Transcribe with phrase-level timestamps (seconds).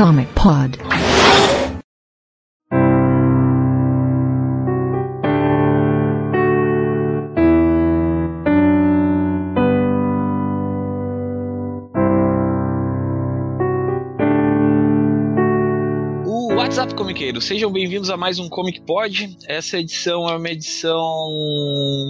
[0.00, 0.89] Comic Pod.
[17.40, 19.34] Sejam bem-vindos a mais um Comic Pod.
[19.48, 21.00] Essa edição é uma edição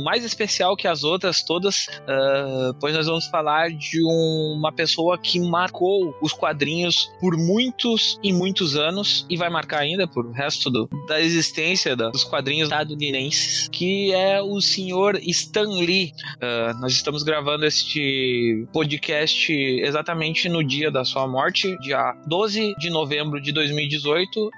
[0.04, 5.16] mais especial que as outras todas, uh, pois nós vamos falar de um, uma pessoa
[5.16, 10.32] que marcou os quadrinhos por muitos e muitos anos e vai marcar ainda por o
[10.32, 16.12] resto do, da existência da, dos quadrinhos estadunidenses, que é o senhor Stan Lee.
[16.36, 22.90] Uh, nós estamos gravando este podcast exatamente no dia da sua morte, dia 12 de
[22.90, 24.50] novembro de 2018 uh,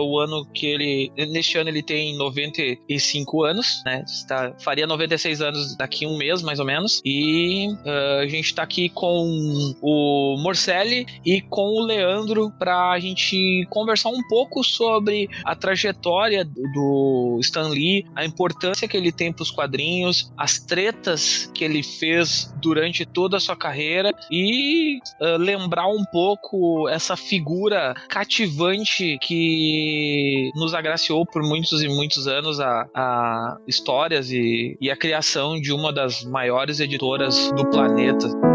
[0.00, 1.12] o ano que ele.
[1.16, 4.04] Neste ano ele tem 95 anos, né?
[4.06, 7.00] Está, faria 96 anos daqui um mês, mais ou menos.
[7.04, 12.98] E uh, a gente está aqui com o Morcelli e com o Leandro para a
[13.00, 19.32] gente conversar um pouco sobre a trajetória do Stan Lee, a importância que ele tem
[19.32, 25.36] para os quadrinhos, as tretas que ele fez durante toda a sua carreira e uh,
[25.38, 30.09] lembrar um pouco essa figura cativante que
[30.54, 35.72] nos agraciou por muitos e muitos anos a, a histórias e, e a criação de
[35.72, 38.49] uma das maiores editoras do planeta.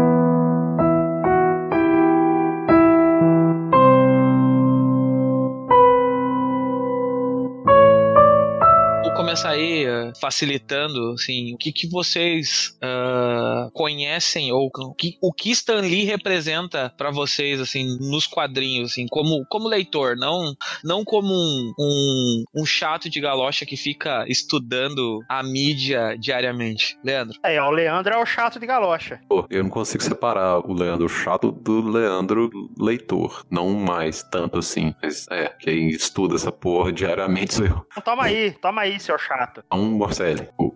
[9.36, 15.30] Começar aí uh, facilitando, assim, o que, que vocês uh, conhecem ou o que, o
[15.30, 21.04] que Stan Lee representa para vocês, assim, nos quadrinhos, assim, como, como leitor, não, não
[21.04, 26.98] como um, um, um, chato de galocha que fica estudando a mídia diariamente.
[27.04, 27.38] Leandro?
[27.44, 29.20] É, o Leandro é o chato de galocha.
[29.28, 33.44] Pô, eu não consigo separar o Leandro chato do Leandro leitor.
[33.50, 34.94] Não mais tanto assim.
[35.02, 37.86] Mas é, quem estuda essa porra diariamente sou eu.
[37.90, 39.64] Então, toma aí, toma aí, seu chato.
[39.72, 40.72] Um Morcelli, o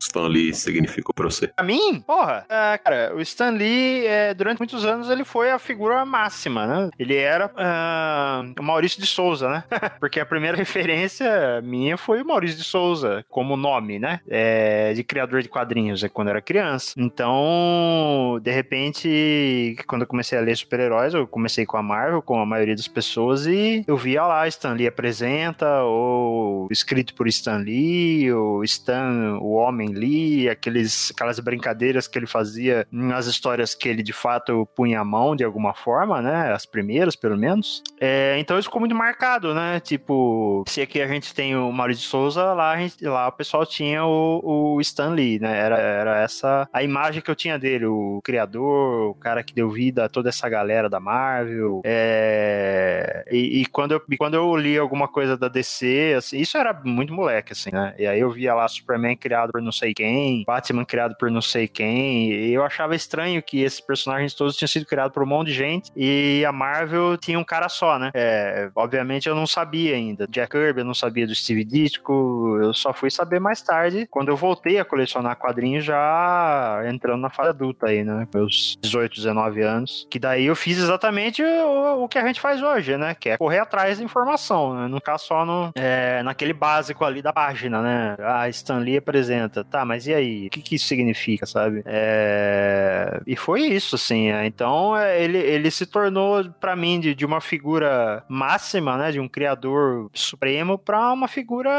[0.00, 1.48] Stan Lee significou pra você?
[1.48, 2.02] Pra mim?
[2.06, 6.66] Porra, é, cara, o Stan Lee, é, durante muitos anos, ele foi a figura máxima,
[6.66, 6.90] né?
[6.98, 9.64] Ele era uh, o Maurício de Souza, né?
[10.00, 14.20] Porque a primeira referência minha foi o Maurício de Souza, como nome, né?
[14.28, 16.94] É, de criador de quadrinhos, é quando eu era criança.
[16.96, 22.40] Então, de repente, quando eu comecei a ler super-heróis, eu comecei com a Marvel, com
[22.40, 27.58] a maioria das pessoas, e eu via lá, Stan Lee apresenta, ou escrito por Stan
[27.58, 33.88] Lee, o Stan, o Homem Lee, aqueles, aquelas brincadeiras que ele fazia nas histórias que
[33.88, 36.52] ele de fato punha a mão de alguma forma, né?
[36.52, 37.82] As primeiras, pelo menos.
[38.00, 39.80] É, então isso ficou muito marcado, né?
[39.80, 43.66] Tipo, se aqui a gente tem o Maurício de Souza, lá, gente, lá o pessoal
[43.66, 45.58] tinha o, o Stan Lee, né?
[45.58, 49.70] Era, era essa a imagem que eu tinha dele, o criador, o cara que deu
[49.70, 51.80] vida a toda essa galera da Marvel.
[51.84, 56.72] É, e, e, quando eu, quando eu li alguma coisa da DC, assim, isso era
[56.84, 57.94] muito moleque, assim, né?
[57.98, 61.40] E aí eu via lá Superman criado por não sei quem, Batman criado por não
[61.40, 65.48] sei quem, eu achava estranho que esses personagens todos tinham sido criados por um monte
[65.48, 68.10] de gente e a Marvel tinha um cara só, né?
[68.14, 70.26] É, obviamente eu não sabia ainda.
[70.28, 74.28] Jack Kirby eu não sabia do Steve Ditko, eu só fui saber mais tarde, quando
[74.28, 78.26] eu voltei a colecionar quadrinhos já entrando na fase adulta aí, né?
[78.34, 80.06] Meus 18, 19 anos.
[80.10, 83.14] Que daí eu fiz exatamente o, o que a gente faz hoje, né?
[83.14, 84.88] Que é correr atrás da informação, né?
[84.88, 88.16] Não ficar só no, é, naquele básico ali da página, né?
[88.20, 89.64] Ah, Stan Lee apresenta.
[89.70, 90.46] Tá, mas e aí?
[90.46, 91.82] O que, que isso significa, sabe?
[91.86, 93.20] É...
[93.26, 94.30] E foi isso, assim.
[94.30, 94.46] É.
[94.46, 99.12] Então, é, ele, ele se tornou, para mim, de, de uma figura máxima, né?
[99.12, 101.70] De um criador supremo para uma figura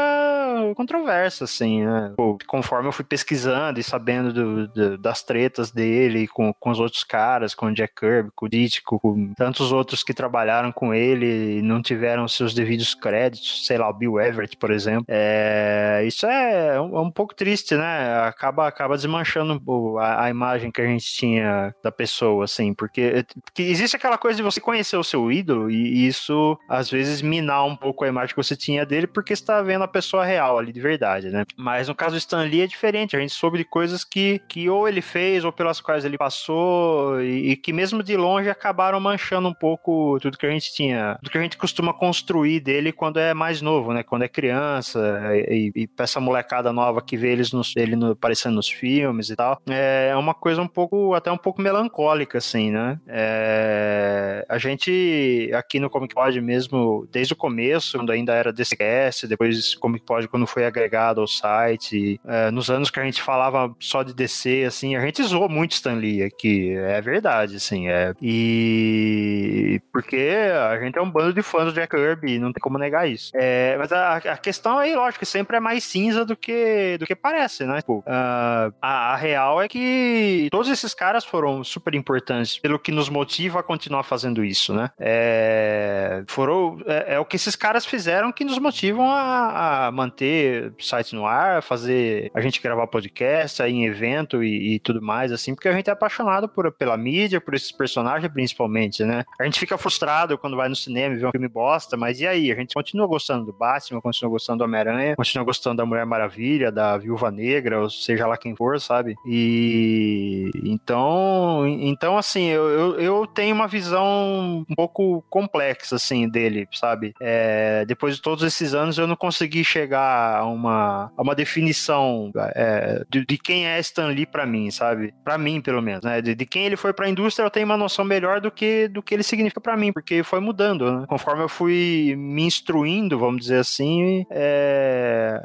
[0.74, 2.12] controversa, assim, né?
[2.16, 6.80] Pô, conforme eu fui pesquisando e sabendo do, do, das tretas dele com, com os
[6.80, 10.94] outros caras, com o Jack Kirby, com o Ditko, com tantos outros que trabalharam com
[10.94, 15.04] ele e não tiveram seus devidos créditos, sei lá, o Bill Everett, por exemplo.
[15.08, 17.81] É, isso é um, é um, pouco triste, né?
[18.26, 19.60] Acaba, acaba desmanchando
[19.98, 24.36] a, a, imagem que a gente tinha da pessoa, assim, porque, porque existe aquela coisa
[24.36, 28.34] de você conhecer o seu ídolo e, isso às vezes minar um pouco a imagem
[28.34, 31.44] que você tinha dele porque você tá vendo a pessoa real ali de verdade, né?
[31.56, 34.68] Mas no caso do Stan Lee é diferente, a gente soube de coisas que, que
[34.68, 39.00] ou ele fez ou pelas quais ele passou e, e que mesmo de longe acabaram
[39.00, 42.92] manchando um pouco tudo que a gente tinha, tudo que a gente costuma construir dele
[42.92, 44.02] quando é mais novo, né?
[44.02, 45.00] Quando é criança
[45.48, 49.30] e, e, pra essa molecada nova que vê eles nos, ele no, aparecendo nos filmes
[49.30, 49.60] e tal.
[49.68, 52.98] É uma coisa um pouco até um pouco melancólica, assim, né?
[53.06, 54.44] É...
[54.48, 59.74] A gente, aqui no Comic Pod mesmo, desde o começo, quando ainda era DCS, depois
[59.74, 64.02] Comic Pod quando foi agregado ao site, é, nos anos que a gente falava só
[64.02, 68.14] de DC, assim, a gente zoou muito Stan Lee aqui, é verdade, assim, é.
[68.20, 70.32] E porque
[70.70, 73.30] a gente é um bando de fãs do Jack Kirby, não tem como negar isso.
[73.34, 77.14] É, mas a, a questão aí, lógico, sempre é mais cinza do que, do que
[77.14, 82.78] parece, Tipo, uh, a, a real é que todos esses caras foram super importantes pelo
[82.78, 84.90] que nos motiva a continuar fazendo isso, né?
[84.98, 90.72] É, foram, é, é o que esses caras fizeram que nos motivam a, a manter
[90.78, 95.02] o site no ar, fazer a gente gravar podcast, aí em evento e, e, tudo
[95.02, 99.24] mais, assim, porque a gente é apaixonado por, pela mídia, por esses personagens principalmente, né?
[99.40, 102.26] A gente fica frustrado quando vai no cinema e vê um filme bosta, mas e
[102.26, 102.50] aí?
[102.50, 106.70] A gente continua gostando do Batman, continua gostando do Homem-Aranha, continua gostando da Mulher Maravilha,
[106.70, 107.51] da Viúva Negra,
[107.82, 109.14] ou seja lá quem for, sabe?
[109.26, 116.68] E então, então assim, eu, eu, eu tenho uma visão um pouco complexa, assim, dele,
[116.72, 117.14] sabe?
[117.20, 122.30] É, depois de todos esses anos, eu não consegui chegar a uma, a uma definição
[122.54, 125.14] é, de, de, quem é Stan Lee pra mim, sabe?
[125.24, 126.20] Pra mim, pelo menos, né?
[126.20, 129.02] De, de quem ele foi pra indústria, eu tenho uma noção melhor do que, do
[129.02, 131.06] que ele significa pra mim, porque foi mudando, né?
[131.08, 135.40] Conforme eu fui me instruindo, vamos dizer assim, é,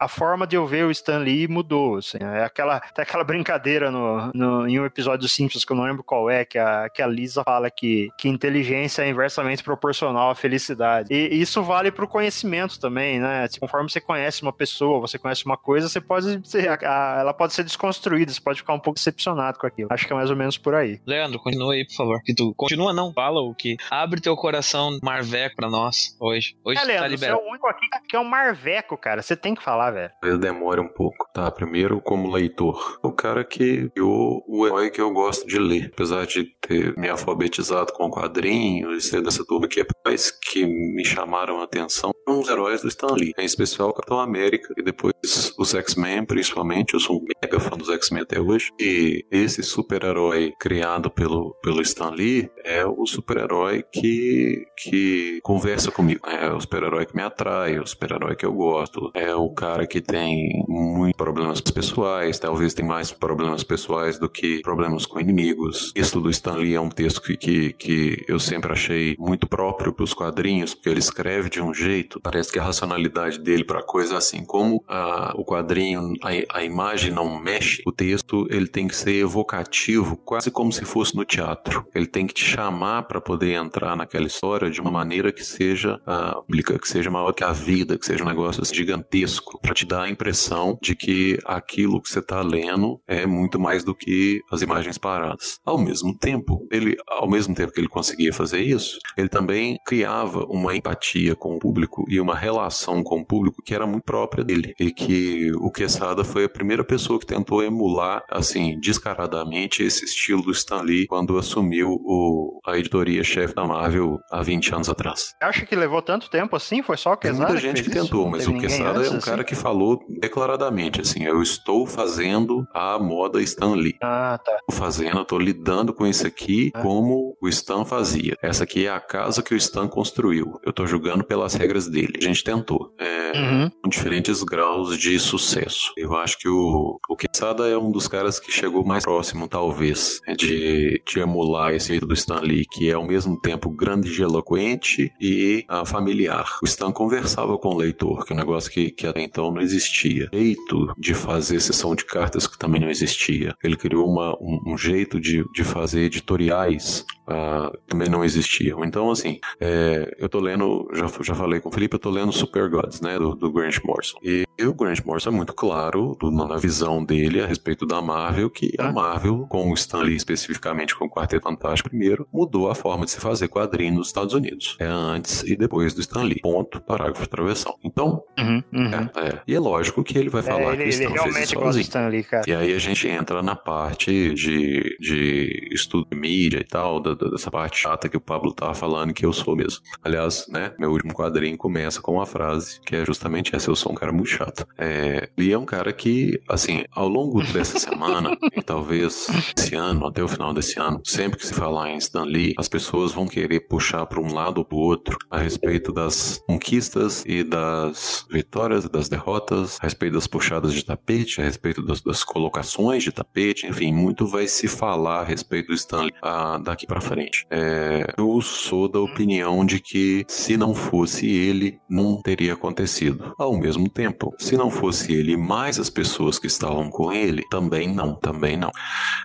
[0.00, 2.18] a forma de eu ver o Stan Lee mudou, assim.
[2.20, 5.84] É aquela, tem aquela brincadeira no, no, em um episódio dos Simpsons, que eu não
[5.84, 10.30] lembro qual é, que a, que a Lisa fala que, que inteligência é inversamente proporcional
[10.30, 11.12] à felicidade.
[11.12, 13.48] E isso vale pro conhecimento também, né?
[13.48, 17.34] Tipo, conforme você conhece uma pessoa, você conhece uma coisa, você pode ser, a, ela
[17.34, 19.88] pode ser desconstruída, você pode ficar um pouco decepcionado com aquilo.
[19.90, 21.00] Acho que é mais ou menos por aí.
[21.06, 22.22] Leandro, continua aí, por favor.
[22.22, 26.56] Que tu continua, não, fala o que abre teu coração marveco pra nós hoje.
[26.64, 27.38] Hoje é, tá Leandro, tá liberado.
[27.38, 29.22] Você é o único aqui que é um marveco, cara.
[29.22, 30.12] Você tem que falar, velho.
[30.20, 31.15] Talvez demore um pouco.
[31.36, 32.98] Tá, primeiro como leitor.
[33.02, 35.90] O cara que criou o herói que eu gosto de ler.
[35.92, 40.64] Apesar de ter me alfabetizado com quadrinhos e ser dessa turma que é pais que
[40.64, 43.34] me chamaram a atenção, são os heróis do Stan Lee.
[43.38, 45.12] Em especial o Capitão América e depois
[45.58, 46.94] os X-Men, principalmente.
[46.94, 48.70] Eu sou um mega fã dos X-Men até hoje.
[48.80, 56.26] E esse super-herói criado pelo, pelo Stan Lee é o super-herói que, que conversa comigo.
[56.26, 59.10] É o super-herói que me atrai, é o super-herói que eu gosto.
[59.14, 60.64] É o cara que tem
[61.06, 65.92] muitos problemas pessoais, talvez tem mais problemas pessoais do que problemas com inimigos.
[65.94, 69.92] Isso do Stan Lee é um texto que, que, que eu sempre achei muito próprio
[69.92, 73.82] para os quadrinhos, porque ele escreve de um jeito, parece que a racionalidade dele para
[73.82, 78.88] coisa assim como a, o quadrinho, a, a imagem não mexe, o texto ele tem
[78.88, 81.86] que ser evocativo, quase como se fosse no teatro.
[81.94, 86.00] Ele tem que te chamar para poder entrar naquela história de uma maneira que seja
[86.06, 86.44] uh,
[86.80, 90.10] que seja maior que a vida, que seja um negócio gigantesco, para te dar a
[90.10, 94.98] impressão de que aquilo que você está lendo é muito mais do que as imagens
[94.98, 95.58] paradas.
[95.64, 100.44] Ao mesmo tempo, ele, ao mesmo tempo que ele conseguia fazer isso, ele também criava
[100.48, 104.44] uma empatia com o público e uma relação com o público que era muito própria
[104.44, 110.04] dele e que o Quesada foi a primeira pessoa que tentou emular assim descaradamente esse
[110.04, 115.34] estilo do Stan Lee quando assumiu o, a editoria-chefe da Marvel há 20 anos atrás.
[115.40, 116.82] Acha que levou tanto tempo assim?
[116.82, 117.46] Foi só o Quesada?
[117.46, 119.44] Tem muita gente que, que tentou, mas o Quesada é um cara assim?
[119.44, 123.96] que falou declaradamente assim, eu estou fazendo a moda Stan Lee.
[124.02, 124.56] Ah, tá.
[124.60, 126.82] Estou fazendo, estou lidando com isso aqui ah.
[126.82, 128.36] como o Stan fazia.
[128.42, 130.60] Essa aqui é a casa que o Stan construiu.
[130.64, 132.18] Eu estou julgando pelas regras dele.
[132.20, 132.94] A gente tentou.
[132.98, 133.70] É, uhum.
[133.82, 135.92] Com diferentes graus de sucesso.
[135.96, 140.20] Eu acho que o, o Quesada é um dos caras que chegou mais próximo, talvez,
[140.36, 144.22] de, de emular esse jeito do Stan Lee, que é ao mesmo tempo grande e
[144.22, 146.58] eloquente e familiar.
[146.62, 149.60] O Stan conversava com o leitor, que é um negócio que, que até então não
[149.60, 150.28] existia.
[150.32, 153.54] Jeito de fazer sessão de cartas que também não existia.
[153.62, 158.84] Ele criou uma, um, um jeito de, de fazer editoriais uh, também não existiam.
[158.84, 162.32] Então, assim, é, eu tô lendo, já, já falei com o Felipe, eu tô lendo
[162.32, 164.18] Super Gods, né, do, do Grant Morrison.
[164.22, 168.00] E, e o Grant Morrison é muito claro do, na visão dele a respeito da
[168.00, 172.70] Marvel, que a Marvel, com o Stan Lee especificamente com o Quarteto Fantástico primeiro, mudou
[172.70, 174.76] a forma de se fazer quadrinho nos Estados Unidos.
[174.80, 176.40] É antes e depois do Stan Lee.
[176.40, 177.74] Ponto, parágrafo de travessão.
[177.84, 178.90] Então, uhum, uhum.
[179.16, 181.18] É, é, E é lógico que ele vai é, falar ele, que o Stan ele
[181.18, 182.44] fez isso gosta do Stan Lee, cara.
[182.46, 187.14] E aí a gente entra na parte de, de estudo de mídia e tal, da,
[187.16, 189.82] dessa parte chata que o Pablo tava falando, que eu sou mesmo.
[190.02, 193.92] Aliás, né, meu último quadrinho começa com uma frase que é justamente essa: eu sou
[193.92, 194.66] um cara muito chato.
[194.78, 200.06] É, Lee é um cara que, assim, ao longo dessa semana, e talvez esse ano,
[200.06, 203.26] até o final desse ano, sempre que se falar em Stan Lee, as pessoas vão
[203.26, 208.26] querer puxar para um lado ou para o outro a respeito das conquistas e das
[208.30, 213.02] vitórias e das derrotas, a respeito das puxadas de tapete, a respeito das, das colocações
[213.02, 217.46] de tapete, enfim, muito vai se falar a respeito do Stanley ah, daqui para frente.
[217.50, 223.34] É, eu sou da opinião de que se não fosse ele, não teria acontecido.
[223.38, 227.92] Ao mesmo tempo, se não fosse ele mais as pessoas que estavam com ele, também
[227.92, 228.70] não, também não.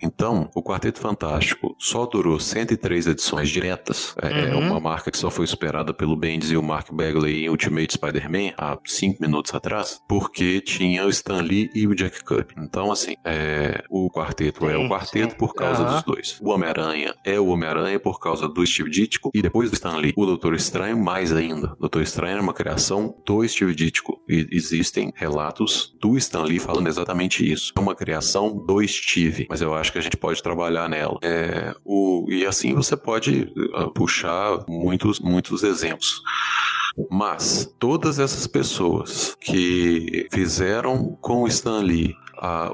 [0.04, 4.16] Então, o Quarteto Fantástico só durou 103 edições diretas.
[4.22, 4.68] É, é Uhum.
[4.72, 8.54] uma marca que só foi superada pelo Bendis e o Mark Bagley em Ultimate Spider-Man
[8.58, 12.54] há 5 minutos atrás, porque tinha o Stan Lee e o Jack Kirby.
[12.58, 15.38] Então, assim, é, o quarteto é Sim, o quarteto sim.
[15.38, 15.94] por causa Aham.
[15.94, 16.40] dos dois.
[16.42, 17.71] O Homem-Aranha é o Homem-Aranha
[18.02, 20.14] por causa do Steve Ditko e depois do Stan Lee.
[20.16, 21.74] O Doutor Estranho, mais ainda.
[21.74, 24.22] O Doutor Estranho é uma criação do Steve Ditko.
[24.28, 27.72] E existem relatos do Stan Lee falando exatamente isso.
[27.76, 31.18] É uma criação do Steve, mas eu acho que a gente pode trabalhar nela.
[31.22, 36.22] É, o, e assim você pode uh, puxar muitos, muitos exemplos.
[37.10, 42.16] Mas todas essas pessoas que fizeram com o Stan Lee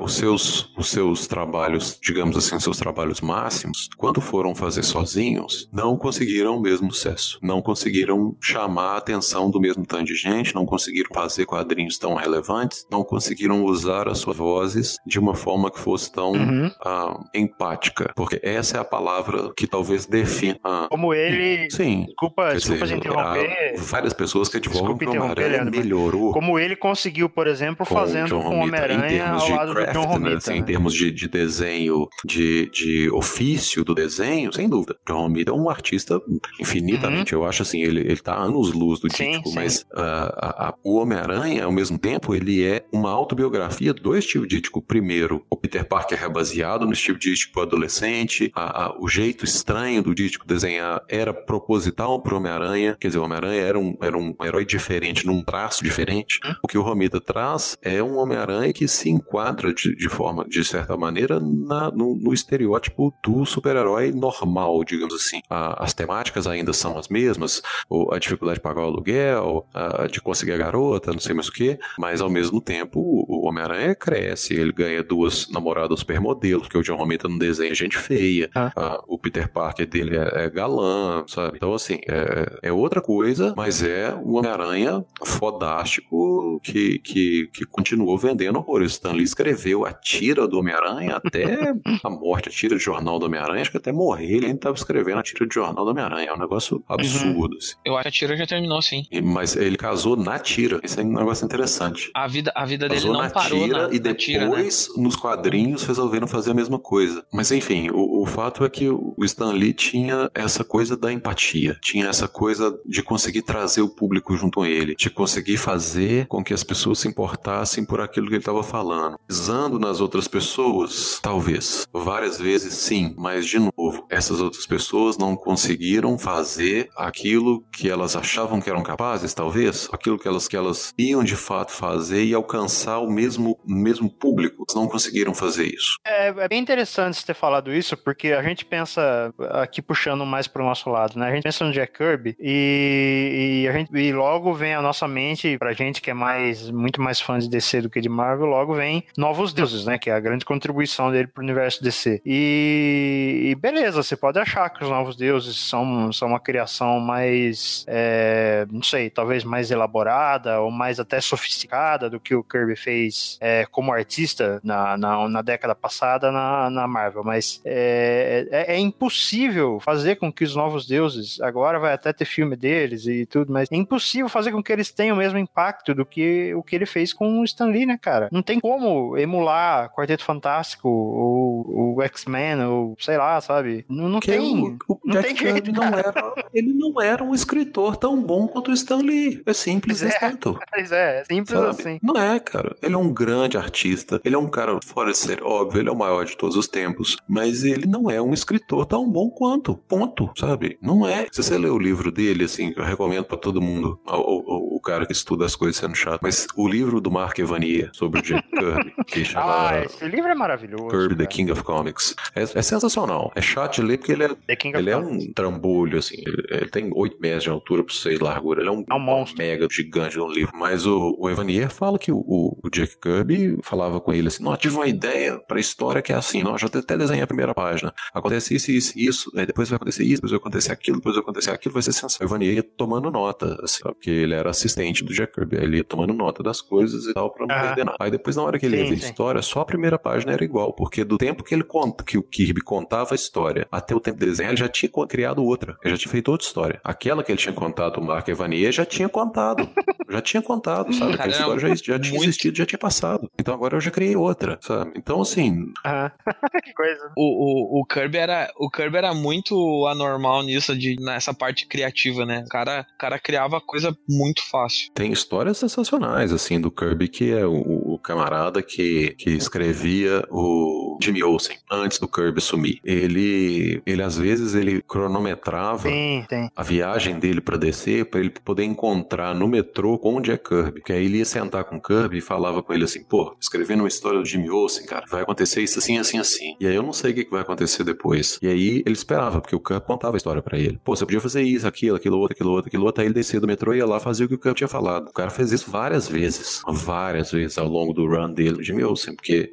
[0.01, 5.67] os, seus, os seus trabalhos, digamos assim, os seus trabalhos máximos, quando foram fazer sozinhos,
[5.71, 7.37] não conseguiram o mesmo sucesso.
[7.41, 12.15] Não conseguiram chamar a atenção do mesmo tanto de gente, não conseguiram fazer quadrinhos tão
[12.15, 16.71] relevantes, não conseguiram usar as suas vozes de uma forma que fosse tão Uhum.
[16.85, 18.11] ah, empática.
[18.15, 20.59] Porque essa é a palavra que talvez defina.
[20.63, 21.69] ah, Como ele.
[21.71, 22.05] sim.
[22.05, 23.75] Desculpa, desculpa dizer, te interromper.
[23.77, 28.59] várias pessoas que advogam que o Homem-Aranha melhorou Como ele conseguiu, por exemplo, fazendo com
[28.59, 30.37] o Homem-Aranha ao lado do John craft, né, Romita.
[30.37, 30.65] assim, em né?
[30.65, 34.95] termos de, de desenho, de, de ofício do desenho, sem dúvida.
[35.07, 36.21] John Romita é um artista
[36.59, 39.41] infinitamente, eu acho assim, ele, ele tá anos luz do Uhum.
[39.41, 39.41] Sim.
[39.55, 44.47] mas ah, a- a- o Homem-Aranha, ao mesmo tempo, ele é uma autobiografia do Steve
[44.47, 44.81] Ditko.
[44.81, 50.03] Primeiro, o Peter Parker é baseado no Steve Ditko adolescente, a- a- o jeito estranho
[50.03, 54.35] do Ditko desenhar era proposital pro Homem-Aranha, quer dizer, o Homem-Aranha era um, era um
[54.43, 56.39] herói diferente, num traço diferente.
[56.45, 56.53] Hum.
[56.63, 60.63] O que o Romita traz é um Homem-Aranha que se enquadra de, de forma, de
[60.63, 65.41] certa maneira, na- no, no estereótipo do super-herói normal, digamos assim.
[65.49, 70.07] A- as temáticas ainda são as mesmas, o- a dificuldade de pagar o aluguel, a-
[70.07, 73.47] de conseguir a garota, não sei mais o que, mas ao mesmo tempo o, o
[73.47, 78.49] Homem-Aranha cresce, ele ganha duas namoradas supermodelos, porque o John Romita não desenha gente feia,
[78.55, 78.71] Ah.
[78.75, 81.57] a- o Peter Parker dele é, é galã, sabe?
[81.57, 88.17] Então, assim, é, é outra coisa, mas é um Homem-Aranha fodástico que, que, que continuou
[88.17, 88.93] vendendo horrores.
[88.93, 93.25] Stan Lee escreveu a tira do Homem-Aranha até a morte, a tira de jornal do
[93.27, 96.29] Homem-Aranha, acho que até morrer ele ainda estava escrevendo a tira de jornal do Homem-Aranha.
[96.29, 97.73] É um negócio absurdo, assim.
[97.85, 99.03] Eu acho que a tira já terminou, sim.
[99.11, 100.79] E- Mas ele casou na tira.
[100.83, 102.09] Isso é um negócio interessante.
[102.15, 104.49] A vida, a vida dele Casou não na parou tira na, e na tira, né?
[104.49, 107.23] depois, nos quadrinhos, resolveram fazer a mesma coisa.
[107.31, 111.77] Mas enfim, o, o fato é que o Stan Lee tinha essa coisa da empatia,
[111.81, 116.43] tinha essa coisa de conseguir trazer o público junto com ele, de conseguir fazer com
[116.43, 119.19] que as pessoas se importassem por aquilo que ele estava falando.
[119.27, 121.85] Pisando nas outras pessoas, talvez.
[121.91, 128.15] Várias vezes sim, mas de novo, essas outras pessoas não conseguiram fazer aquilo que elas
[128.15, 132.33] achavam que eram capazes, talvez, aquilo que elas que elas iam de fato fazer e
[132.33, 134.63] alcançar o mesmo mesmo público.
[134.67, 135.97] Elas não conseguiram fazer isso.
[136.05, 140.63] É, é bem interessante ter falado isso, porque a gente pensa, aqui puxando mais pro
[140.63, 141.27] nosso lado, né?
[141.27, 145.07] A gente pensa no Jack Kirby e, e a gente, e logo vem a nossa
[145.07, 148.45] mente, pra gente que é mais muito mais fã de DC do que de Marvel,
[148.45, 149.97] logo vem Novos Deuses, né?
[149.97, 152.21] Que é a grande contribuição dele pro universo DC.
[152.23, 157.83] E, e beleza, você pode achar que os Novos Deuses são, são uma criação mais,
[157.87, 163.37] é, não sei, talvez mais elaborada ou mais até sofisticada do que o Kirby fez
[163.41, 168.79] é, como artista na, na, na década passada na, na Marvel, mas é, é, é
[168.79, 173.51] impossível fazer com que os novos deuses, agora vai até ter filme deles e tudo,
[173.51, 176.75] mas é impossível fazer com que eles tenham o mesmo impacto do que o que
[176.75, 178.29] ele fez com o Stan Lee, né, cara?
[178.31, 183.85] Não tem como emular Quarteto Fantástico ou o X-Men ou sei lá, sabe?
[183.89, 184.39] Não, não tem.
[184.39, 188.21] o, o não Jack tem jeito, Kirby não era, ele não era um escritor tão
[188.21, 189.41] bom quanto o Stan Lee.
[189.45, 190.19] É simples Pois é.
[190.19, 190.59] tanto.
[190.71, 191.69] Mas é, é simples Sabe?
[191.69, 191.99] assim.
[192.01, 192.75] Não é, cara.
[192.81, 194.21] Ele é um grande artista.
[194.23, 195.81] Ele é um cara fora de ser óbvio.
[195.81, 197.17] Ele é o maior de todos os tempos.
[197.27, 199.75] Mas ele não é um escritor tão bom quanto.
[199.75, 200.31] Ponto.
[200.35, 200.77] Sabe?
[200.81, 201.27] Não é.
[201.31, 203.99] Se você ler o livro dele, assim, eu recomendo pra todo mundo.
[204.07, 206.21] O, cara que estuda as coisas sendo chato.
[206.21, 210.29] Mas o livro do Mark Evanier sobre o Jack Kirby que chama Ah, esse livro
[210.29, 210.87] é maravilhoso.
[210.87, 211.27] Kirby The cara.
[211.47, 212.15] King of Comics.
[212.35, 213.31] É, é sensacional.
[213.35, 214.29] É chato de ler porque ele é,
[214.77, 216.17] ele é um trambolho, assim.
[216.25, 218.61] Ele, ele tem 8 metros de altura por 6 de largura.
[218.61, 219.37] Ele é um, É um monstro.
[219.37, 220.51] mega gigante no livro.
[220.55, 224.43] Mas o, o Evanier fala que o, o- o Jack Kirby falava com ele assim:
[224.43, 226.43] Não, tive uma ideia pra história que é assim.
[226.43, 227.93] Não, já até desenhei a primeira página.
[228.13, 229.31] Acontece isso, isso, isso.
[229.35, 231.73] Aí depois vai acontecer isso, depois vai acontecer aquilo, depois vai acontecer aquilo.
[231.73, 232.27] Vai ser sensacional.
[232.27, 235.57] O Evanier ia tomando nota, assim, porque ele era assistente do Jack Kirby.
[235.57, 237.67] Ele ia tomando nota das coisas e tal pra não Aham.
[237.67, 237.97] perder nada.
[237.99, 239.05] Aí depois, na hora que ele Sim, ia ver a sim.
[239.05, 240.73] história, só a primeira página era igual.
[240.73, 244.19] Porque do tempo que ele conta, que o Kirby contava a história até o tempo
[244.19, 245.77] de desenhar, ele já tinha criado outra.
[245.83, 246.79] Ele já tinha feito outra história.
[246.83, 249.67] Aquela que ele tinha contado, o Mark Evanier, já tinha contado.
[250.09, 251.13] já tinha contado, sabe?
[251.13, 253.29] Aquela história já, já tinha muito- existido, já tinha passado.
[253.39, 254.93] Então agora eu já criei outra, sabe?
[254.95, 256.11] Então, assim, Aham.
[256.63, 257.11] que coisa.
[257.17, 262.25] O, o, o Kirby era o Kirby era muito anormal nisso de nessa parte criativa,
[262.25, 262.43] né?
[262.45, 264.91] O cara, o cara criava coisa muito fácil.
[264.93, 271.21] Tem histórias sensacionais, assim, do Kirby, que é o camarada que, que escrevia o Jimmy
[271.23, 272.79] Olsen antes do Kirby sumir.
[272.83, 276.49] Ele, ele às vezes, ele cronometrava Tem, tem.
[276.55, 280.81] a viagem dele pra descer pra ele poder encontrar no metrô com o Jack Kirby.
[280.81, 283.81] Que aí ele ia sentar com o Kirby e falava com ele assim: pô, escrevendo
[283.81, 286.55] uma história do Jimmy Olsen, cara, vai acontecer isso assim, assim, assim.
[286.59, 288.39] E aí eu não sei o que vai acontecer depois.
[288.41, 290.79] E aí ele esperava, porque o Kirby contava a história pra ele.
[290.83, 293.01] Pô, você podia fazer isso, aquilo, aquilo outro, aquilo outro, aquilo outro.
[293.01, 295.09] Aí ele descia do metrô e ia lá fazer o que o Kirby tinha falado.
[295.09, 296.61] O cara fez isso várias vezes.
[296.67, 299.51] Várias vezes ao longo do run dele, Jimmy Olsen, porque